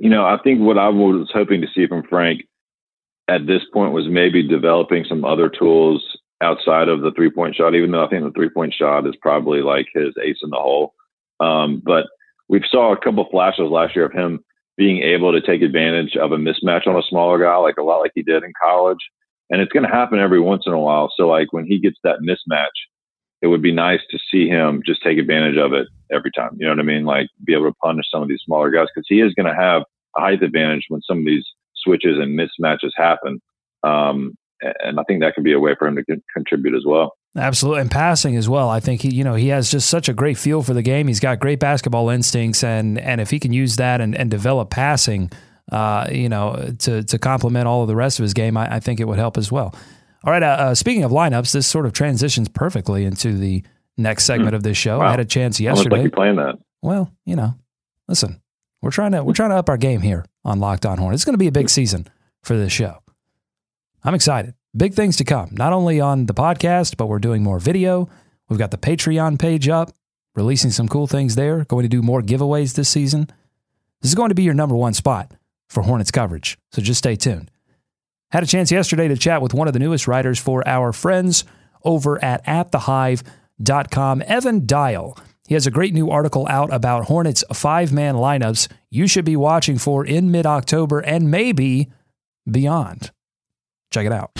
[0.00, 2.42] you know, I think what I was hoping to see from Frank
[3.28, 6.02] at this point was maybe developing some other tools
[6.40, 9.14] outside of the three point shot, even though I think the three point shot is
[9.20, 10.94] probably like his ace in the hole.
[11.40, 12.06] Um, but
[12.48, 14.44] we saw a couple of flashes last year of him
[14.76, 17.98] being able to take advantage of a mismatch on a smaller guy, like a lot
[17.98, 18.98] like he did in college.
[19.50, 21.12] And it's going to happen every once in a while.
[21.14, 22.68] So, like when he gets that mismatch,
[23.42, 26.56] it would be nice to see him just take advantage of it every time.
[26.58, 27.04] You know what I mean?
[27.04, 29.60] Like be able to punish some of these smaller guys because he is going to
[29.60, 29.82] have
[30.16, 33.40] a height advantage when some of these switches and mismatches happen.
[33.82, 34.34] Um,
[34.80, 37.14] and I think that could be a way for him to con- contribute as well.
[37.36, 38.68] Absolutely, and passing as well.
[38.68, 41.08] I think he, you know, he has just such a great feel for the game.
[41.08, 44.68] He's got great basketball instincts, and and if he can use that and, and develop
[44.68, 45.32] passing,
[45.70, 48.80] uh, you know, to to complement all of the rest of his game, I, I
[48.80, 49.74] think it would help as well.
[50.24, 50.42] All right.
[50.42, 53.64] Uh, uh, speaking of lineups, this sort of transitions perfectly into the
[53.96, 55.00] next segment of this show.
[55.00, 56.02] I had a chance Almost like yesterday.
[56.02, 56.58] you're playing that.
[56.82, 57.54] Well, you know,
[58.08, 58.42] listen,
[58.82, 61.20] we're trying to we're trying to up our game here on Locked On Hornets.
[61.20, 62.06] It's going to be a big season
[62.42, 62.98] for this show.
[64.04, 64.54] I'm excited.
[64.74, 65.50] Big things to come.
[65.52, 68.08] Not only on the podcast, but we're doing more video.
[68.48, 69.92] We've got the Patreon page up,
[70.34, 71.64] releasing some cool things there.
[71.64, 73.28] Going to do more giveaways this season.
[74.00, 75.32] This is going to be your number one spot
[75.68, 77.50] for Hornets coverage, so just stay tuned.
[78.30, 81.44] Had a chance yesterday to chat with one of the newest writers for our friends
[81.84, 85.18] over at atthehive.com, Evan Dial.
[85.46, 89.36] He has a great new article out about Hornets five man lineups you should be
[89.36, 91.90] watching for in mid October and maybe
[92.50, 93.10] beyond.
[93.92, 94.32] Check it out.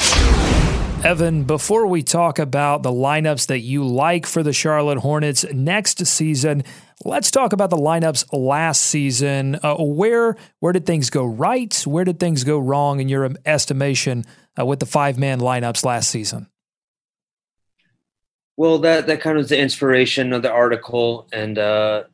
[1.04, 6.06] Evan, before we talk about the lineups that you like for the Charlotte Hornets next
[6.06, 6.62] season,
[7.04, 9.58] let's talk about the lineups last season.
[9.62, 11.74] Uh, where where did things go right?
[11.84, 14.24] Where did things go wrong in your estimation
[14.58, 16.48] uh, with the five man lineups last season?
[18.56, 22.04] Well, that that kind of was the inspiration of the article, and uh,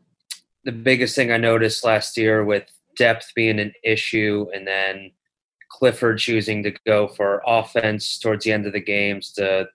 [0.64, 2.64] the biggest thing I noticed last year with
[2.96, 5.10] depth being an issue, and then
[5.78, 9.68] Clifford choosing to go for offense towards the end of the games to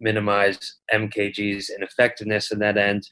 [0.00, 3.08] minimize MKG's ineffectiveness in that end.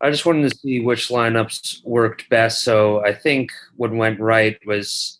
[0.00, 2.62] I just wanted to see which lineups worked best.
[2.62, 5.18] So I think what went right was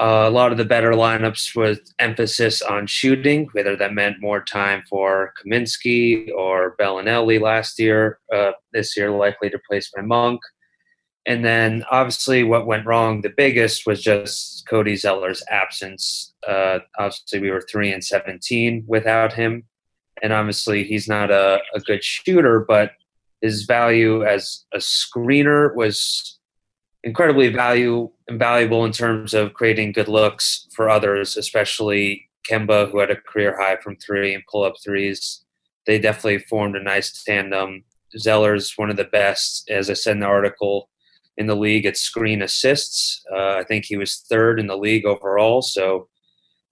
[0.00, 4.40] uh, a lot of the better lineups with emphasis on shooting, whether that meant more
[4.40, 8.20] time for Kaminsky or Belinelli last year.
[8.32, 10.40] Uh, this year, likely to place my Monk.
[11.28, 16.32] And then, obviously, what went wrong the biggest was just Cody Zeller's absence.
[16.48, 19.64] Uh, obviously, we were three and seventeen without him,
[20.22, 22.92] and obviously, he's not a, a good shooter, but
[23.42, 26.38] his value as a screener was
[27.04, 33.10] incredibly value invaluable in terms of creating good looks for others, especially Kemba, who had
[33.10, 35.44] a career high from three and pull up threes.
[35.86, 37.84] They definitely formed a nice tandem.
[38.16, 40.88] Zeller's one of the best, as I said in the article,
[41.38, 43.24] in the league at screen assists.
[43.32, 45.62] Uh, I think he was third in the league overall.
[45.62, 46.08] So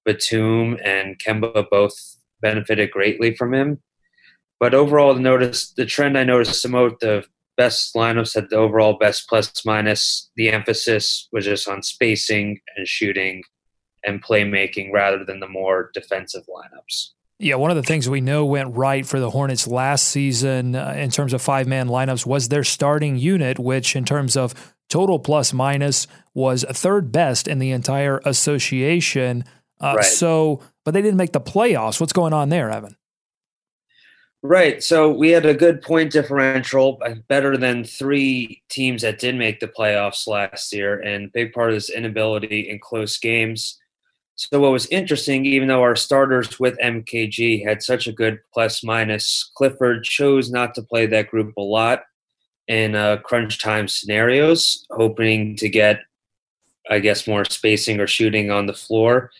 [0.04, 1.94] Batum and Kemba both
[2.42, 3.80] benefited greatly from him.
[4.58, 7.24] But overall, the notice the trend I noticed the most the
[7.56, 10.30] best lineups had the overall best plus minus.
[10.36, 13.42] The emphasis was just on spacing and shooting
[14.04, 17.10] and playmaking rather than the more defensive lineups.
[17.38, 20.94] Yeah, one of the things we know went right for the Hornets last season uh,
[20.96, 25.18] in terms of five man lineups was their starting unit, which, in terms of total
[25.18, 29.44] plus minus, was third best in the entire association.
[29.80, 30.04] Uh, right.
[30.04, 32.00] So, but they didn't make the playoffs.
[32.00, 32.96] What's going on there, Evan?
[34.42, 34.82] Right.
[34.82, 39.60] So we had a good point differential, uh, better than three teams that did make
[39.60, 43.78] the playoffs last year, and big part of this inability in close games.
[44.36, 48.84] So what was interesting, even though our starters with MKG had such a good plus
[48.84, 52.02] minus, Clifford chose not to play that group a lot
[52.68, 56.00] in uh, crunch time scenarios, hoping to get,
[56.90, 59.30] I guess, more spacing or shooting on the floor.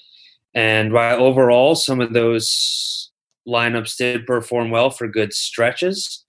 [0.54, 3.10] And while overall some of those
[3.46, 6.24] lineups did perform well for good stretches.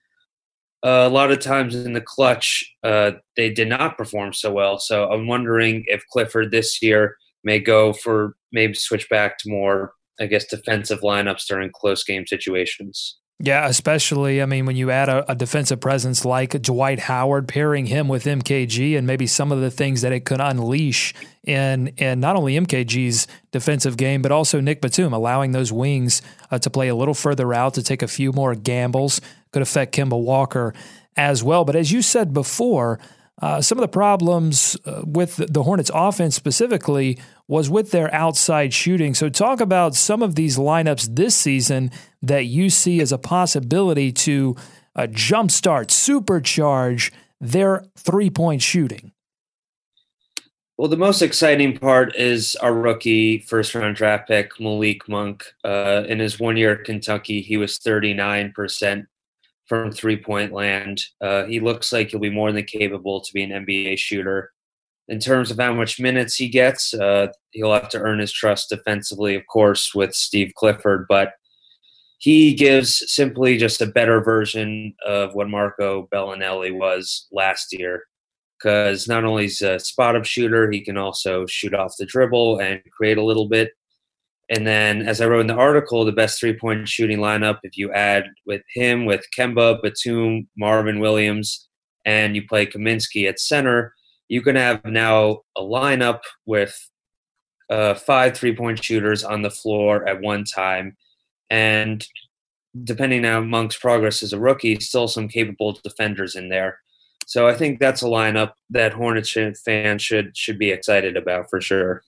[0.83, 4.77] Uh, a lot of times in the clutch, uh, they did not perform so well.
[4.77, 9.93] So I'm wondering if Clifford this year may go for maybe switch back to more,
[10.19, 13.17] I guess, defensive lineups during close game situations.
[13.39, 17.85] Yeah, especially, I mean, when you add a, a, defensive presence like Dwight Howard, pairing
[17.85, 22.19] him with MKG and maybe some of the things that it could unleash in, in
[22.19, 26.87] not only MKG's defensive game, but also Nick Batum, allowing those wings uh, to play
[26.87, 29.21] a little further out, to take a few more gambles,
[29.51, 30.73] could affect Kemba Walker
[31.15, 31.63] as well.
[31.63, 32.99] But as you said before,
[33.41, 38.73] uh, some of the problems uh, with the Hornets offense specifically was with their outside
[38.73, 39.13] shooting.
[39.13, 44.11] So, talk about some of these lineups this season that you see as a possibility
[44.11, 44.55] to
[44.95, 49.11] uh, jumpstart, supercharge their three point shooting.
[50.77, 55.45] Well, the most exciting part is our rookie first round draft pick, Malik Monk.
[55.63, 59.07] Uh, in his one year at Kentucky, he was 39%
[59.67, 61.01] from three point land.
[61.21, 64.51] Uh, he looks like he'll be more than capable to be an NBA shooter.
[65.09, 68.69] In terms of how much minutes he gets, uh, he'll have to earn his trust
[68.69, 71.33] defensively, of course, with Steve Clifford, but
[72.19, 78.03] he gives simply just a better version of what Marco Belinelli was last year.
[78.57, 82.59] Because not only is a spot up shooter, he can also shoot off the dribble
[82.59, 83.69] and create a little bit.
[84.49, 87.77] And then, as I wrote in the article, the best three point shooting lineup, if
[87.77, 91.67] you add with him, with Kemba, Batum, Marvin Williams,
[92.05, 93.93] and you play Kaminsky at center,
[94.29, 96.89] you can have now a lineup with
[97.69, 100.95] uh, five three point shooters on the floor at one time.
[101.49, 102.05] And
[102.83, 106.79] depending on Monk's progress as a rookie, still some capable defenders in there.
[107.25, 111.59] So I think that's a lineup that Hornets fans should should be excited about for
[111.59, 112.03] sure.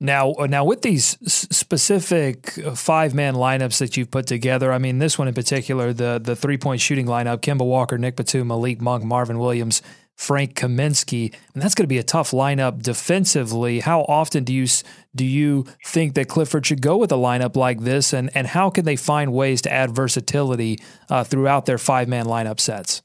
[0.00, 4.78] Now, uh, now with these specific uh, five man lineups that you've put together, I
[4.78, 8.48] mean, this one in particular, the the three point shooting lineup: Kemba Walker, Nick Batum,
[8.48, 9.82] Malik Monk, Marvin Williams,
[10.16, 13.80] Frank Kaminsky, and that's going to be a tough lineup defensively.
[13.80, 14.66] How often do you
[15.14, 18.70] do you think that Clifford should go with a lineup like this, and and how
[18.70, 20.78] can they find ways to add versatility
[21.10, 23.02] uh, throughout their five man lineup sets?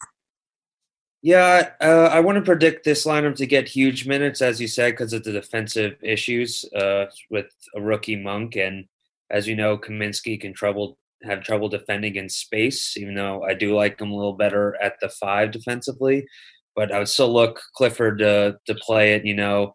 [1.25, 4.91] Yeah, uh, I want to predict this lineup to get huge minutes, as you said,
[4.91, 8.85] because of the defensive issues uh, with a rookie Monk, and
[9.31, 12.95] as you know, Kaminsky can trouble have trouble defending in space.
[12.95, 16.27] Even though I do like him a little better at the five defensively,
[16.75, 19.25] but I would still look Clifford to to play it.
[19.25, 19.73] You know,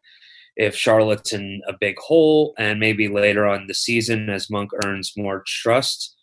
[0.56, 5.14] if Charlotte's in a big hole, and maybe later on the season as Monk earns
[5.16, 6.14] more trust.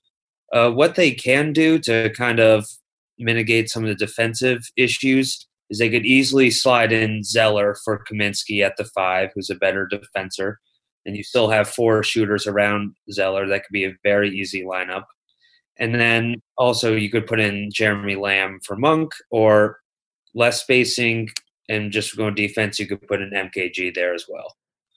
[0.54, 2.66] Uh, what they can do to kind of
[3.20, 8.64] mitigate some of the defensive issues is they could easily slide in Zeller for Kaminsky
[8.64, 10.60] at the five, who's a better defender.
[11.06, 13.48] And you still have four shooters around Zeller.
[13.48, 15.04] That could be a very easy lineup.
[15.80, 19.80] And then also you could put in Jeremy Lamb for Monk or
[20.34, 21.30] less spacing
[21.70, 24.56] and just going defense, you could put an MKG there as well.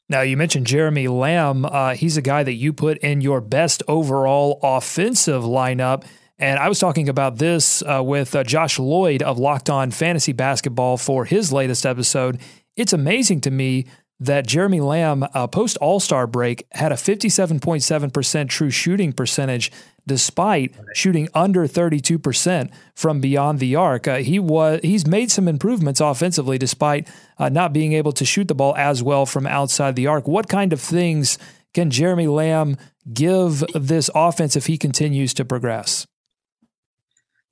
[0.08, 1.64] Now, you mentioned Jeremy Lamb.
[1.64, 6.04] Uh, he's a guy that you put in your best overall offensive lineup.
[6.40, 10.32] And I was talking about this uh, with uh, Josh Lloyd of Locked On Fantasy
[10.32, 12.40] Basketball for his latest episode.
[12.76, 13.84] It's amazing to me
[14.20, 19.70] that Jeremy Lamb, uh, post All Star break, had a 57.7% true shooting percentage
[20.06, 24.08] despite shooting under 32% from beyond the arc.
[24.08, 27.06] Uh, he was he's made some improvements offensively despite
[27.38, 30.26] uh, not being able to shoot the ball as well from outside the arc.
[30.26, 31.38] What kind of things
[31.74, 32.78] can Jeremy Lamb
[33.12, 36.06] give this offense if he continues to progress?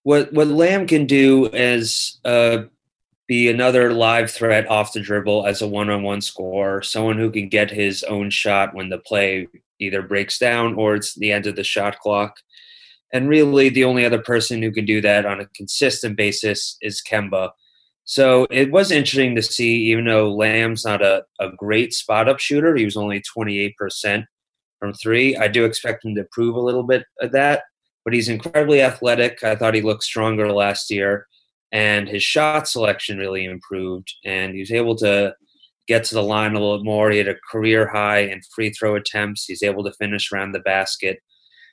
[0.08, 2.62] What what Lamb can do is uh,
[3.26, 7.70] be another live threat off the dribble as a one-on-one scorer, someone who can get
[7.70, 11.62] his own shot when the play either breaks down or it's the end of the
[11.62, 12.38] shot clock.
[13.12, 17.02] And really, the only other person who can do that on a consistent basis is
[17.06, 17.50] Kemba.
[18.04, 22.38] So it was interesting to see, even though Lamb's not a, a great spot up
[22.38, 24.24] shooter, he was only 28%
[24.78, 25.36] from three.
[25.36, 27.64] I do expect him to prove a little bit of that
[28.08, 29.44] but he's incredibly athletic.
[29.44, 31.26] I thought he looked stronger last year,
[31.72, 35.34] and his shot selection really improved, and he was able to
[35.86, 37.10] get to the line a little more.
[37.10, 39.44] He had a career high in free throw attempts.
[39.44, 41.18] He's able to finish around the basket.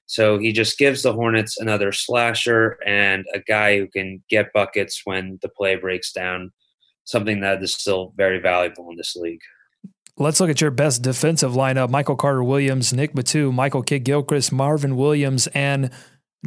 [0.08, 5.04] So he just gives the Hornets another slasher and a guy who can get buckets
[5.06, 6.52] when the play breaks down,
[7.06, 9.40] something that is still very valuable in this league.
[10.18, 14.52] Let's look at your best defensive lineup Michael Carter Williams, Nick Batum, Michael Kidd Gilchrist,
[14.52, 15.92] Marvin Williams, and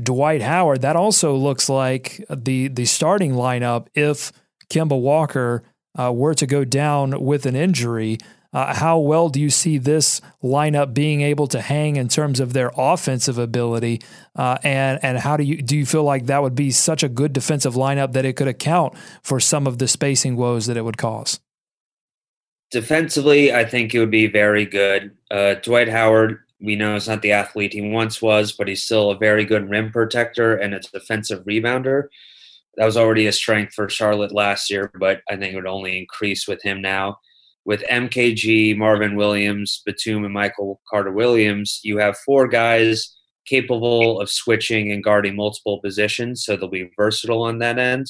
[0.00, 4.32] Dwight Howard, that also looks like the the starting lineup if
[4.70, 5.62] Kemba Walker
[5.98, 8.18] uh, were to go down with an injury.
[8.50, 12.54] Uh, how well do you see this lineup being able to hang in terms of
[12.54, 14.00] their offensive ability,
[14.36, 17.08] uh, and and how do you do you feel like that would be such a
[17.08, 20.82] good defensive lineup that it could account for some of the spacing woes that it
[20.82, 21.40] would cause?
[22.70, 25.16] Defensively, I think it would be very good.
[25.30, 29.10] Uh, Dwight Howard we know he's not the athlete he once was, but he's still
[29.10, 32.08] a very good rim protector and a defensive rebounder.
[32.76, 35.98] That was already a strength for Charlotte last year, but I think it would only
[35.98, 37.18] increase with him now.
[37.64, 43.14] With MKG, Marvin Williams, Batum, and Michael Carter Williams, you have four guys
[43.46, 48.06] capable of switching and guarding multiple positions, so they'll be versatile on that end.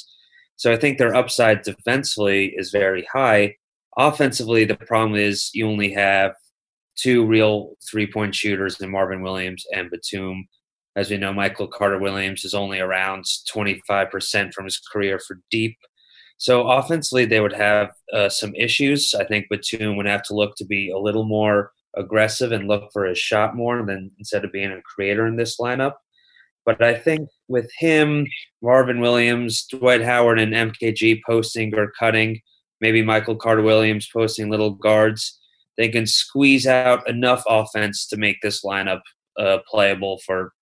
[0.56, 3.56] So I think their upside defensively is very high.
[3.96, 6.34] Offensively, the problem is you only have
[6.98, 10.46] two real three point shooters in Marvin Williams and Batum.
[10.96, 15.76] As we know, Michael Carter Williams is only around 25% from his career for deep.
[16.38, 19.14] So offensively, they would have uh, some issues.
[19.14, 22.90] I think Batum would have to look to be a little more aggressive and look
[22.92, 25.94] for his shot more than instead of being a creator in this lineup.
[26.64, 28.26] But I think with him,
[28.62, 32.40] Marvin Williams, Dwight Howard, and MKG posting or cutting,
[32.80, 35.38] maybe Michael Carter Williams posting little guards,
[35.78, 39.00] they can squeeze out enough offense to make this lineup
[39.38, 40.52] uh, playable for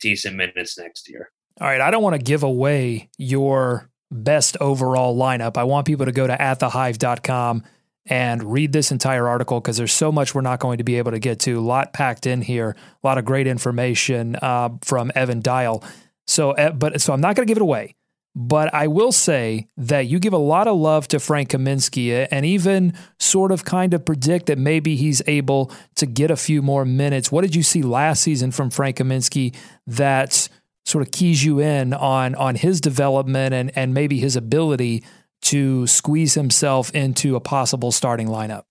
[0.00, 1.30] decent minutes next year.
[1.60, 5.56] All right, I don't want to give away your best overall lineup.
[5.56, 7.64] I want people to go to atthehive.com
[8.06, 11.10] and read this entire article because there's so much we're not going to be able
[11.10, 11.58] to get to.
[11.58, 15.82] A lot packed in here, a lot of great information uh, from Evan Dyal.
[16.26, 17.96] So, uh, but so I'm not going to give it away.
[18.36, 22.26] But I will say that you give a lot of love to Frank Kaminsky uh,
[22.32, 26.60] and even sort of kind of predict that maybe he's able to get a few
[26.60, 27.30] more minutes.
[27.30, 29.54] What did you see last season from Frank Kaminsky
[29.86, 30.48] that
[30.84, 35.04] sort of keys you in on on his development and and maybe his ability
[35.42, 38.64] to squeeze himself into a possible starting lineup?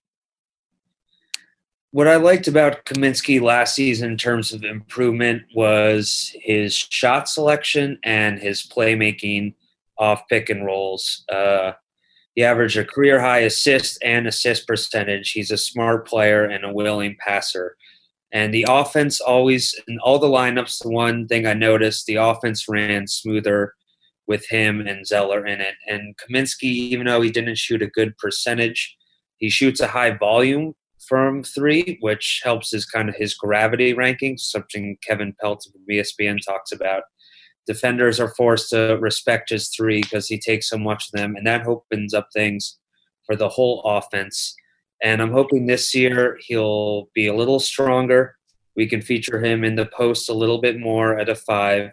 [1.94, 8.00] What I liked about Kaminsky last season in terms of improvement was his shot selection
[8.02, 9.54] and his playmaking
[9.96, 11.24] off pick and rolls.
[11.32, 11.70] Uh,
[12.34, 15.30] he averaged a career high assist and assist percentage.
[15.30, 17.76] He's a smart player and a willing passer.
[18.32, 22.64] And the offense always, in all the lineups, the one thing I noticed, the offense
[22.68, 23.72] ran smoother
[24.26, 25.76] with him and Zeller in it.
[25.86, 28.96] And Kaminsky, even though he didn't shoot a good percentage,
[29.36, 30.74] he shoots a high volume
[31.08, 36.38] from three, which helps his kind of his gravity ranking, something Kevin Pelton from ESPN
[36.44, 37.04] talks about
[37.66, 41.46] defenders are forced to respect his three because he takes so much of them, and
[41.46, 42.78] that opens up things
[43.24, 44.54] for the whole offense.
[45.02, 48.36] And I'm hoping this year he'll be a little stronger.
[48.76, 51.90] We can feature him in the post a little bit more at a five.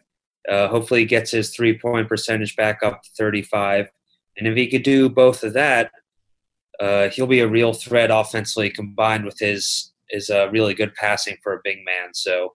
[0.49, 3.89] Uh, hopefully, he gets his three point percentage back up to 35.
[4.37, 5.91] And if he could do both of that,
[6.81, 11.37] uh, he'll be a real threat offensively combined with his is a really good passing
[11.41, 12.13] for a big man.
[12.13, 12.53] So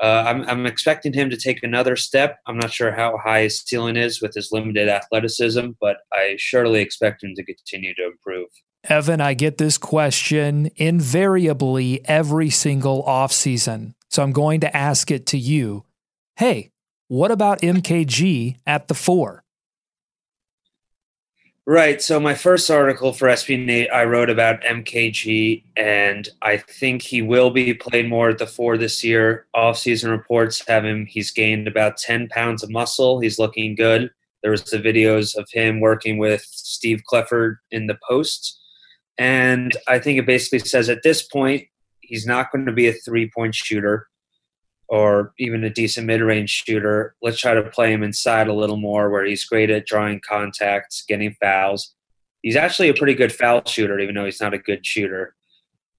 [0.00, 2.40] uh, I'm, I'm expecting him to take another step.
[2.46, 6.80] I'm not sure how high his ceiling is with his limited athleticism, but I surely
[6.80, 8.48] expect him to continue to improve.
[8.88, 13.94] Evan, I get this question invariably every single offseason.
[14.10, 15.84] So I'm going to ask it to you.
[16.36, 16.72] Hey,
[17.06, 19.41] what about MKG at the four?
[21.64, 22.02] Right.
[22.02, 27.22] So my first article for SB Nate, I wrote about MKG, and I think he
[27.22, 29.46] will be playing more at the four this year.
[29.54, 33.20] Off-season reports have him; he's gained about ten pounds of muscle.
[33.20, 34.10] He's looking good.
[34.42, 38.60] There was the videos of him working with Steve Clifford in the post,
[39.16, 41.68] and I think it basically says at this point
[42.00, 44.08] he's not going to be a three-point shooter
[44.92, 47.14] or even a decent mid-range shooter.
[47.22, 51.02] Let's try to play him inside a little more, where he's great at drawing contacts,
[51.08, 51.94] getting fouls.
[52.42, 55.34] He's actually a pretty good foul shooter, even though he's not a good shooter.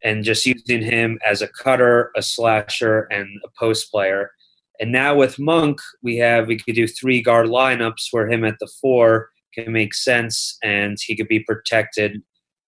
[0.03, 4.29] And just using him as a cutter, a slasher, and a post player.
[4.79, 8.59] And now with Monk, we have we could do three guard lineups where him at
[8.59, 12.21] the four can make sense, and he could be protected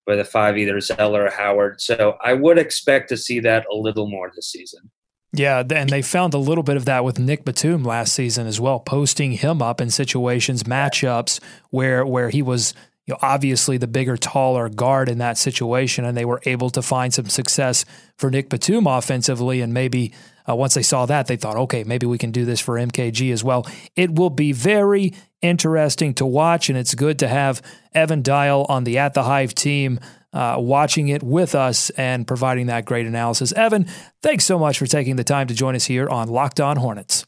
[0.07, 1.81] by the five, either Zeller or Howard.
[1.81, 4.89] So I would expect to see that a little more this season.
[5.35, 8.59] Yeah, and they found a little bit of that with Nick Batum last season as
[8.59, 11.39] well, posting him up in situations, matchups
[11.71, 12.73] where where he was
[13.05, 16.81] you know, obviously the bigger, taller guard in that situation, and they were able to
[16.81, 17.85] find some success
[18.17, 19.61] for Nick Batum offensively.
[19.61, 20.11] And maybe
[20.49, 23.31] uh, once they saw that, they thought, okay, maybe we can do this for MKG
[23.31, 23.67] as well.
[23.95, 27.61] It will be very interesting to watch, and it's good to have
[27.93, 29.99] Evan Dyal on the At the Hive team
[30.35, 33.53] uh, watching it with us and providing that great analysis.
[33.53, 33.87] Evan,
[34.21, 37.25] thanks so much for taking the time to join us here on Locked On Hornets.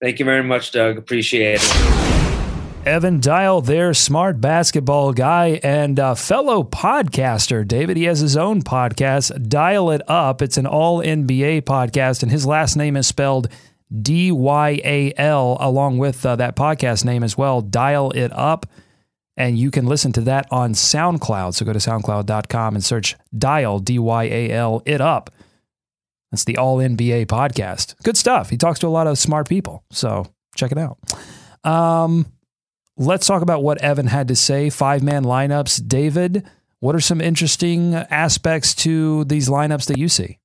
[0.00, 0.96] Thank you very much, Doug.
[0.96, 2.00] Appreciate it.
[2.86, 7.66] Evan Dyal, their smart basketball guy and fellow podcaster.
[7.66, 10.40] David, he has his own podcast, Dyal It Up.
[10.40, 13.48] It's an all NBA podcast, and his last name is spelled
[14.00, 18.64] D Y A L, along with uh, that podcast name as well, Dyal It Up
[19.40, 21.54] and you can listen to that on SoundCloud.
[21.54, 25.30] So go to soundcloud.com and search Dyal, D Y A L, it up.
[26.30, 27.94] That's the All NBA podcast.
[28.02, 28.50] Good stuff.
[28.50, 29.82] He talks to a lot of smart people.
[29.90, 30.98] So check it out.
[31.64, 32.26] Um,
[32.98, 34.68] let's talk about what Evan had to say.
[34.68, 35.88] Five man lineups.
[35.88, 36.46] David,
[36.80, 40.38] what are some interesting aspects to these lineups that you see?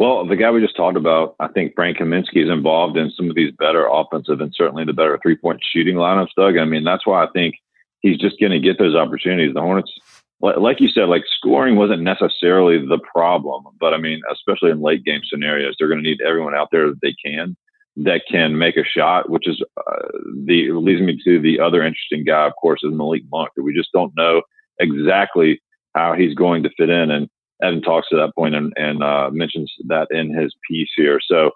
[0.00, 3.28] Well, the guy we just talked about, I think Frank Kaminsky is involved in some
[3.28, 6.56] of these better offensive and certainly the better three point shooting lineups, Doug.
[6.56, 7.56] I mean, that's why I think
[8.00, 9.52] he's just going to get those opportunities.
[9.52, 9.92] The Hornets,
[10.40, 15.04] like you said, like scoring wasn't necessarily the problem, but I mean, especially in late
[15.04, 17.54] game scenarios, they're going to need everyone out there that they can
[17.96, 20.08] that can make a shot, which is uh,
[20.46, 23.50] the leads me to the other interesting guy, of course, is Malik Monk.
[23.54, 24.40] We just don't know
[24.78, 25.60] exactly
[25.94, 27.10] how he's going to fit in.
[27.10, 27.28] And
[27.62, 31.20] Evan talks to that point and, and uh, mentions that in his piece here.
[31.26, 31.50] So,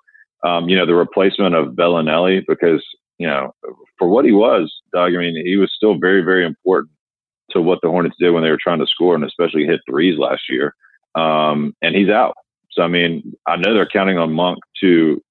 [0.44, 2.84] um, you know, the replacement of Belinelli, because,
[3.18, 3.54] you know,
[3.98, 6.92] for what he was, Doug, I mean, he was still very, very important
[7.50, 10.18] to what the Hornets did when they were trying to score and especially hit threes
[10.18, 10.74] last year.
[11.14, 12.34] Um, and he's out.
[12.70, 15.22] So, I mean, I know they're counting on Monk to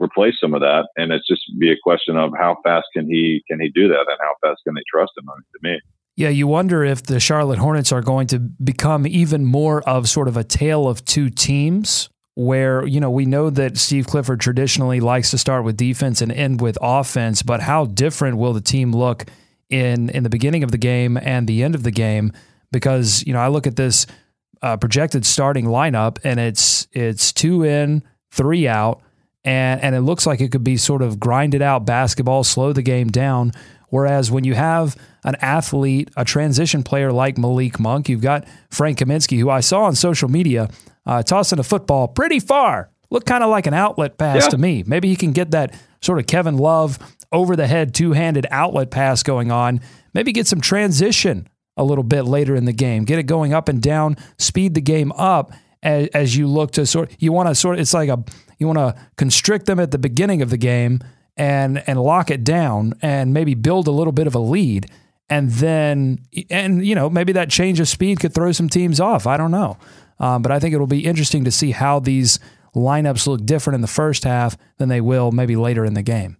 [0.00, 0.88] replace some of that.
[0.96, 4.06] And it's just be a question of how fast can he, can he do that
[4.08, 5.80] and how fast can they trust him to me.
[6.18, 10.26] Yeah, you wonder if the Charlotte Hornets are going to become even more of sort
[10.26, 14.98] of a tale of two teams where, you know, we know that Steve Clifford traditionally
[14.98, 18.90] likes to start with defense and end with offense, but how different will the team
[18.90, 19.26] look
[19.70, 22.32] in in the beginning of the game and the end of the game?
[22.72, 24.04] Because, you know, I look at this
[24.60, 28.02] uh, projected starting lineup and it's it's two in,
[28.32, 29.02] three out
[29.44, 32.82] and and it looks like it could be sort of grinded out basketball, slow the
[32.82, 33.52] game down
[33.90, 38.98] Whereas when you have an athlete, a transition player like Malik Monk, you've got Frank
[38.98, 40.68] Kaminsky, who I saw on social media
[41.06, 42.90] uh, tossing a football pretty far.
[43.10, 44.48] Looked kind of like an outlet pass Yeah.
[44.50, 44.84] to me.
[44.86, 46.98] Maybe he can get that sort of Kevin Love
[47.32, 49.80] over the head two handed outlet pass going on.
[50.12, 53.04] Maybe get some transition a little bit later in the game.
[53.04, 56.84] Get it going up and down, speed the game up as, as you look to
[56.84, 57.10] sort.
[57.18, 57.78] You want to sort.
[57.78, 58.22] It's like a
[58.58, 61.00] you want to constrict them at the beginning of the game
[61.38, 64.86] and and lock it down and maybe build a little bit of a lead.
[65.30, 66.18] And then,
[66.50, 69.26] and you know, maybe that change of speed could throw some teams off.
[69.26, 69.76] I don't know,
[70.18, 72.38] um, but I think it'll be interesting to see how these
[72.74, 76.36] lineups look different in the first half than they will maybe later in the game.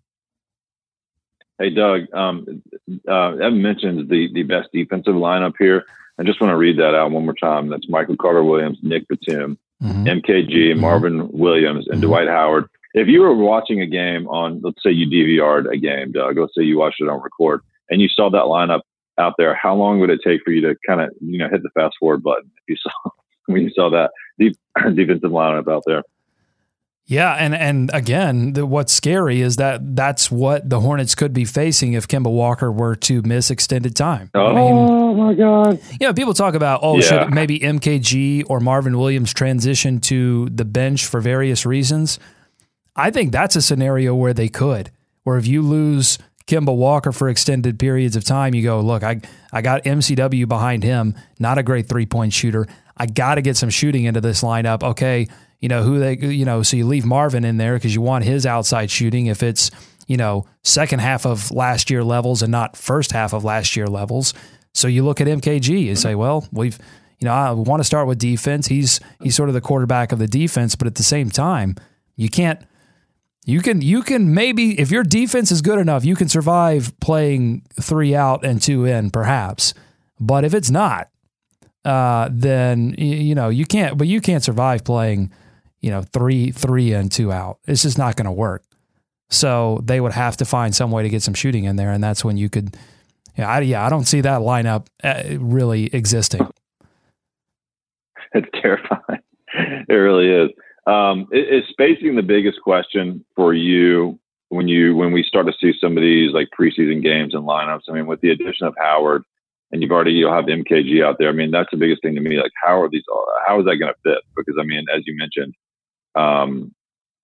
[1.59, 2.63] Hey, Doug, um,
[3.09, 5.85] uh, Evan mentioned the, the best defensive lineup here.
[6.19, 7.69] I just want to read that out one more time.
[7.69, 10.23] That's Michael Carter Williams, Nick Batum, Mhm.
[10.23, 12.69] MKG, Marvin Williams, and Dwight Howard.
[12.95, 16.55] If you were watching a game on, let's say you DVR'd a game, Doug, let's
[16.57, 17.61] say you watched it on record,
[17.91, 18.81] and you saw that lineup
[19.19, 21.63] out there, how long would it take for you to kind of, you know, hit
[21.63, 23.11] the fast forward button if you saw
[23.47, 24.57] when you saw that deep,
[24.95, 26.03] defensive lineup out there?
[27.07, 31.47] Yeah, and and again, the, what's scary is that that's what the Hornets could be
[31.47, 34.31] facing if Kemba Walker were to miss extended time.
[34.35, 35.81] I oh mean, Oh my God!
[35.99, 37.01] you know, people talk about oh, Yeah.
[37.01, 42.19] should maybe MKG or Marvin Williams transition to the bench for various reasons.
[42.99, 44.91] I think that's a scenario where they could,
[45.23, 46.19] where if you lose
[46.49, 49.21] Kemba Walker for extended periods of time, you go, look, I
[49.53, 52.67] I got MCW behind him, not a great three point shooter.
[52.97, 54.83] I got to get some shooting into this lineup.
[54.83, 55.29] Okay,
[55.61, 58.25] you know who they, you know, so you leave Marvin in there because you want
[58.25, 59.27] his outside shooting.
[59.27, 59.71] If it's
[60.09, 63.87] you know second half of last year levels and not first half of last year
[63.87, 64.35] levels,
[64.75, 66.79] so you look at MKG and say, well, we've
[67.21, 68.67] you know I want to start with defense.
[68.67, 71.77] He's he's sort of the quarterback of the defense, but at the same time,
[72.17, 72.61] you can't
[73.49, 77.63] you can you can maybe if your defense is good enough, you can survive playing
[77.81, 79.73] three out and two in, perhaps.
[80.21, 81.09] But if it's not,
[81.83, 83.97] uh, then you know you can't.
[83.97, 85.33] But you can't survive playing,
[85.81, 87.59] you know, three three and two out.
[87.67, 88.65] It's just not going to work.
[89.31, 92.05] So they would have to find some way to get some shooting in there, and
[92.05, 92.77] that's when you could.
[93.39, 96.47] Yeah, I, yeah, I don't see that lineup uh, really existing.
[98.35, 99.23] it's terrifying.
[99.89, 100.51] It really is.
[100.89, 104.19] Um, is spacing the biggest question for you
[104.49, 107.83] when you when we start to see some of these like preseason games and lineups?
[107.89, 109.23] I mean, with the addition of Howard,
[109.71, 111.29] and you've already you'll have MKG out there.
[111.29, 112.39] I mean, that's the biggest thing to me.
[112.39, 113.05] Like, how are these?
[113.47, 114.23] How is that going to fit?
[114.35, 115.55] Because I mean, as you mentioned,
[116.15, 116.75] um,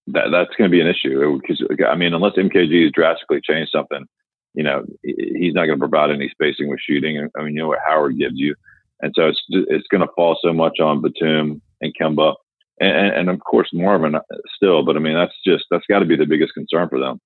[0.08, 1.40] that that's going to be an issue.
[1.40, 4.04] Because I mean, unless MKG has drastically changed something,
[4.52, 7.28] you know, he's not going to provide any spacing with shooting.
[7.34, 8.54] I mean, you know what Howard gives you.
[9.00, 12.34] And so it's it's going to fall so much on Batum and Kemba,
[12.80, 14.14] and, and of course Marvin
[14.56, 14.84] still.
[14.84, 17.20] But I mean, that's just that's got to be the biggest concern for them.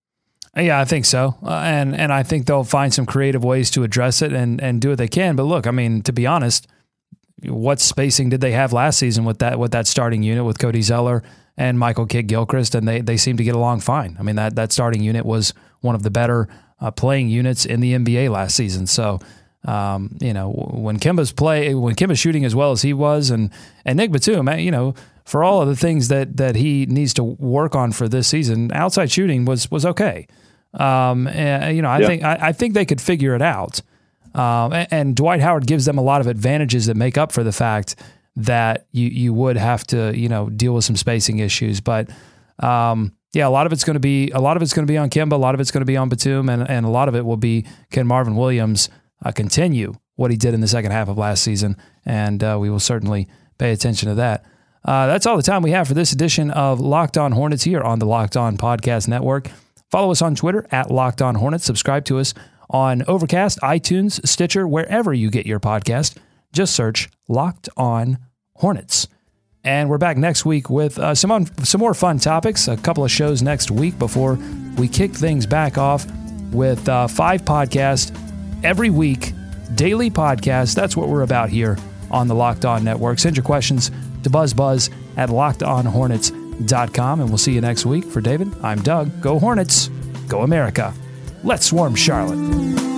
[0.57, 3.85] Yeah, I think so, uh, and and I think they'll find some creative ways to
[3.85, 5.37] address it and and do what they can.
[5.37, 6.67] But look, I mean, to be honest,
[7.45, 10.83] what spacing did they have last season with that with that starting unit with Cody
[10.83, 11.23] Zeller
[11.57, 14.17] and Michael Kidd Gilchrist, and they they seem to get along fine.
[14.19, 16.49] I mean that that starting unit was one of the better
[16.81, 18.87] uh, playing units in the NBA last season.
[18.87, 19.21] So.
[19.69, 23.51] Um, you know, when Kemba's play, when Kemba's shooting as well as he was, and
[23.85, 24.95] and Nick Batum, eh, you know,
[25.25, 28.71] for all of the things that that he needs to work on for this season,
[28.73, 30.27] outside shooting was was okay.
[30.75, 32.07] Um, and, you know, I Yeah.
[32.07, 33.81] think I, I think they could figure it out.
[34.35, 37.43] Um, and, and Dwight Howard gives them a lot of advantages that make up for
[37.43, 37.97] the fact
[38.37, 41.81] that you you would have to you know deal with some spacing issues.
[41.81, 42.09] But
[42.61, 44.91] um, yeah, a lot of it's going to be a lot of it's going to
[44.93, 46.91] be on Kemba, a lot of it's going to be on Batum, and and a
[46.91, 48.89] lot of it will be can Marvin Williams
[49.25, 52.71] uh, continue what he did in the second half of last season, and uh, we
[52.71, 54.45] will certainly pay attention to that.
[54.85, 57.81] Uh, that's all the time we have for this edition of Locked On Hornets here
[57.81, 59.51] on the Locked On Podcast Network.
[59.91, 61.65] Follow us on Twitter at Locked On Hornets.
[61.65, 62.35] Subscribe to us
[62.71, 66.17] on Overcast, iTunes, Stitcher, wherever you get your podcast.
[66.53, 68.19] Just search Locked On
[68.57, 69.09] Hornets.
[69.65, 72.69] And we're back next week with uh, some some more fun topics.
[72.69, 74.39] A couple of shows next week before
[74.77, 76.07] we kick things back off
[76.53, 78.15] with uh, five podcasts
[78.63, 79.33] every week,
[79.75, 80.75] daily podcast.
[80.75, 81.77] That's what we're about here
[82.11, 83.19] on the Locked On Network.
[83.19, 83.91] Send your questions
[84.23, 88.05] to buzzbuzz at lockedonhornets.com, and we'll see you next week.
[88.05, 89.21] For David, I'm Doug.
[89.21, 89.89] Go Hornets.
[90.29, 90.93] Go America.
[91.43, 92.98] Let's swarm Charlotte.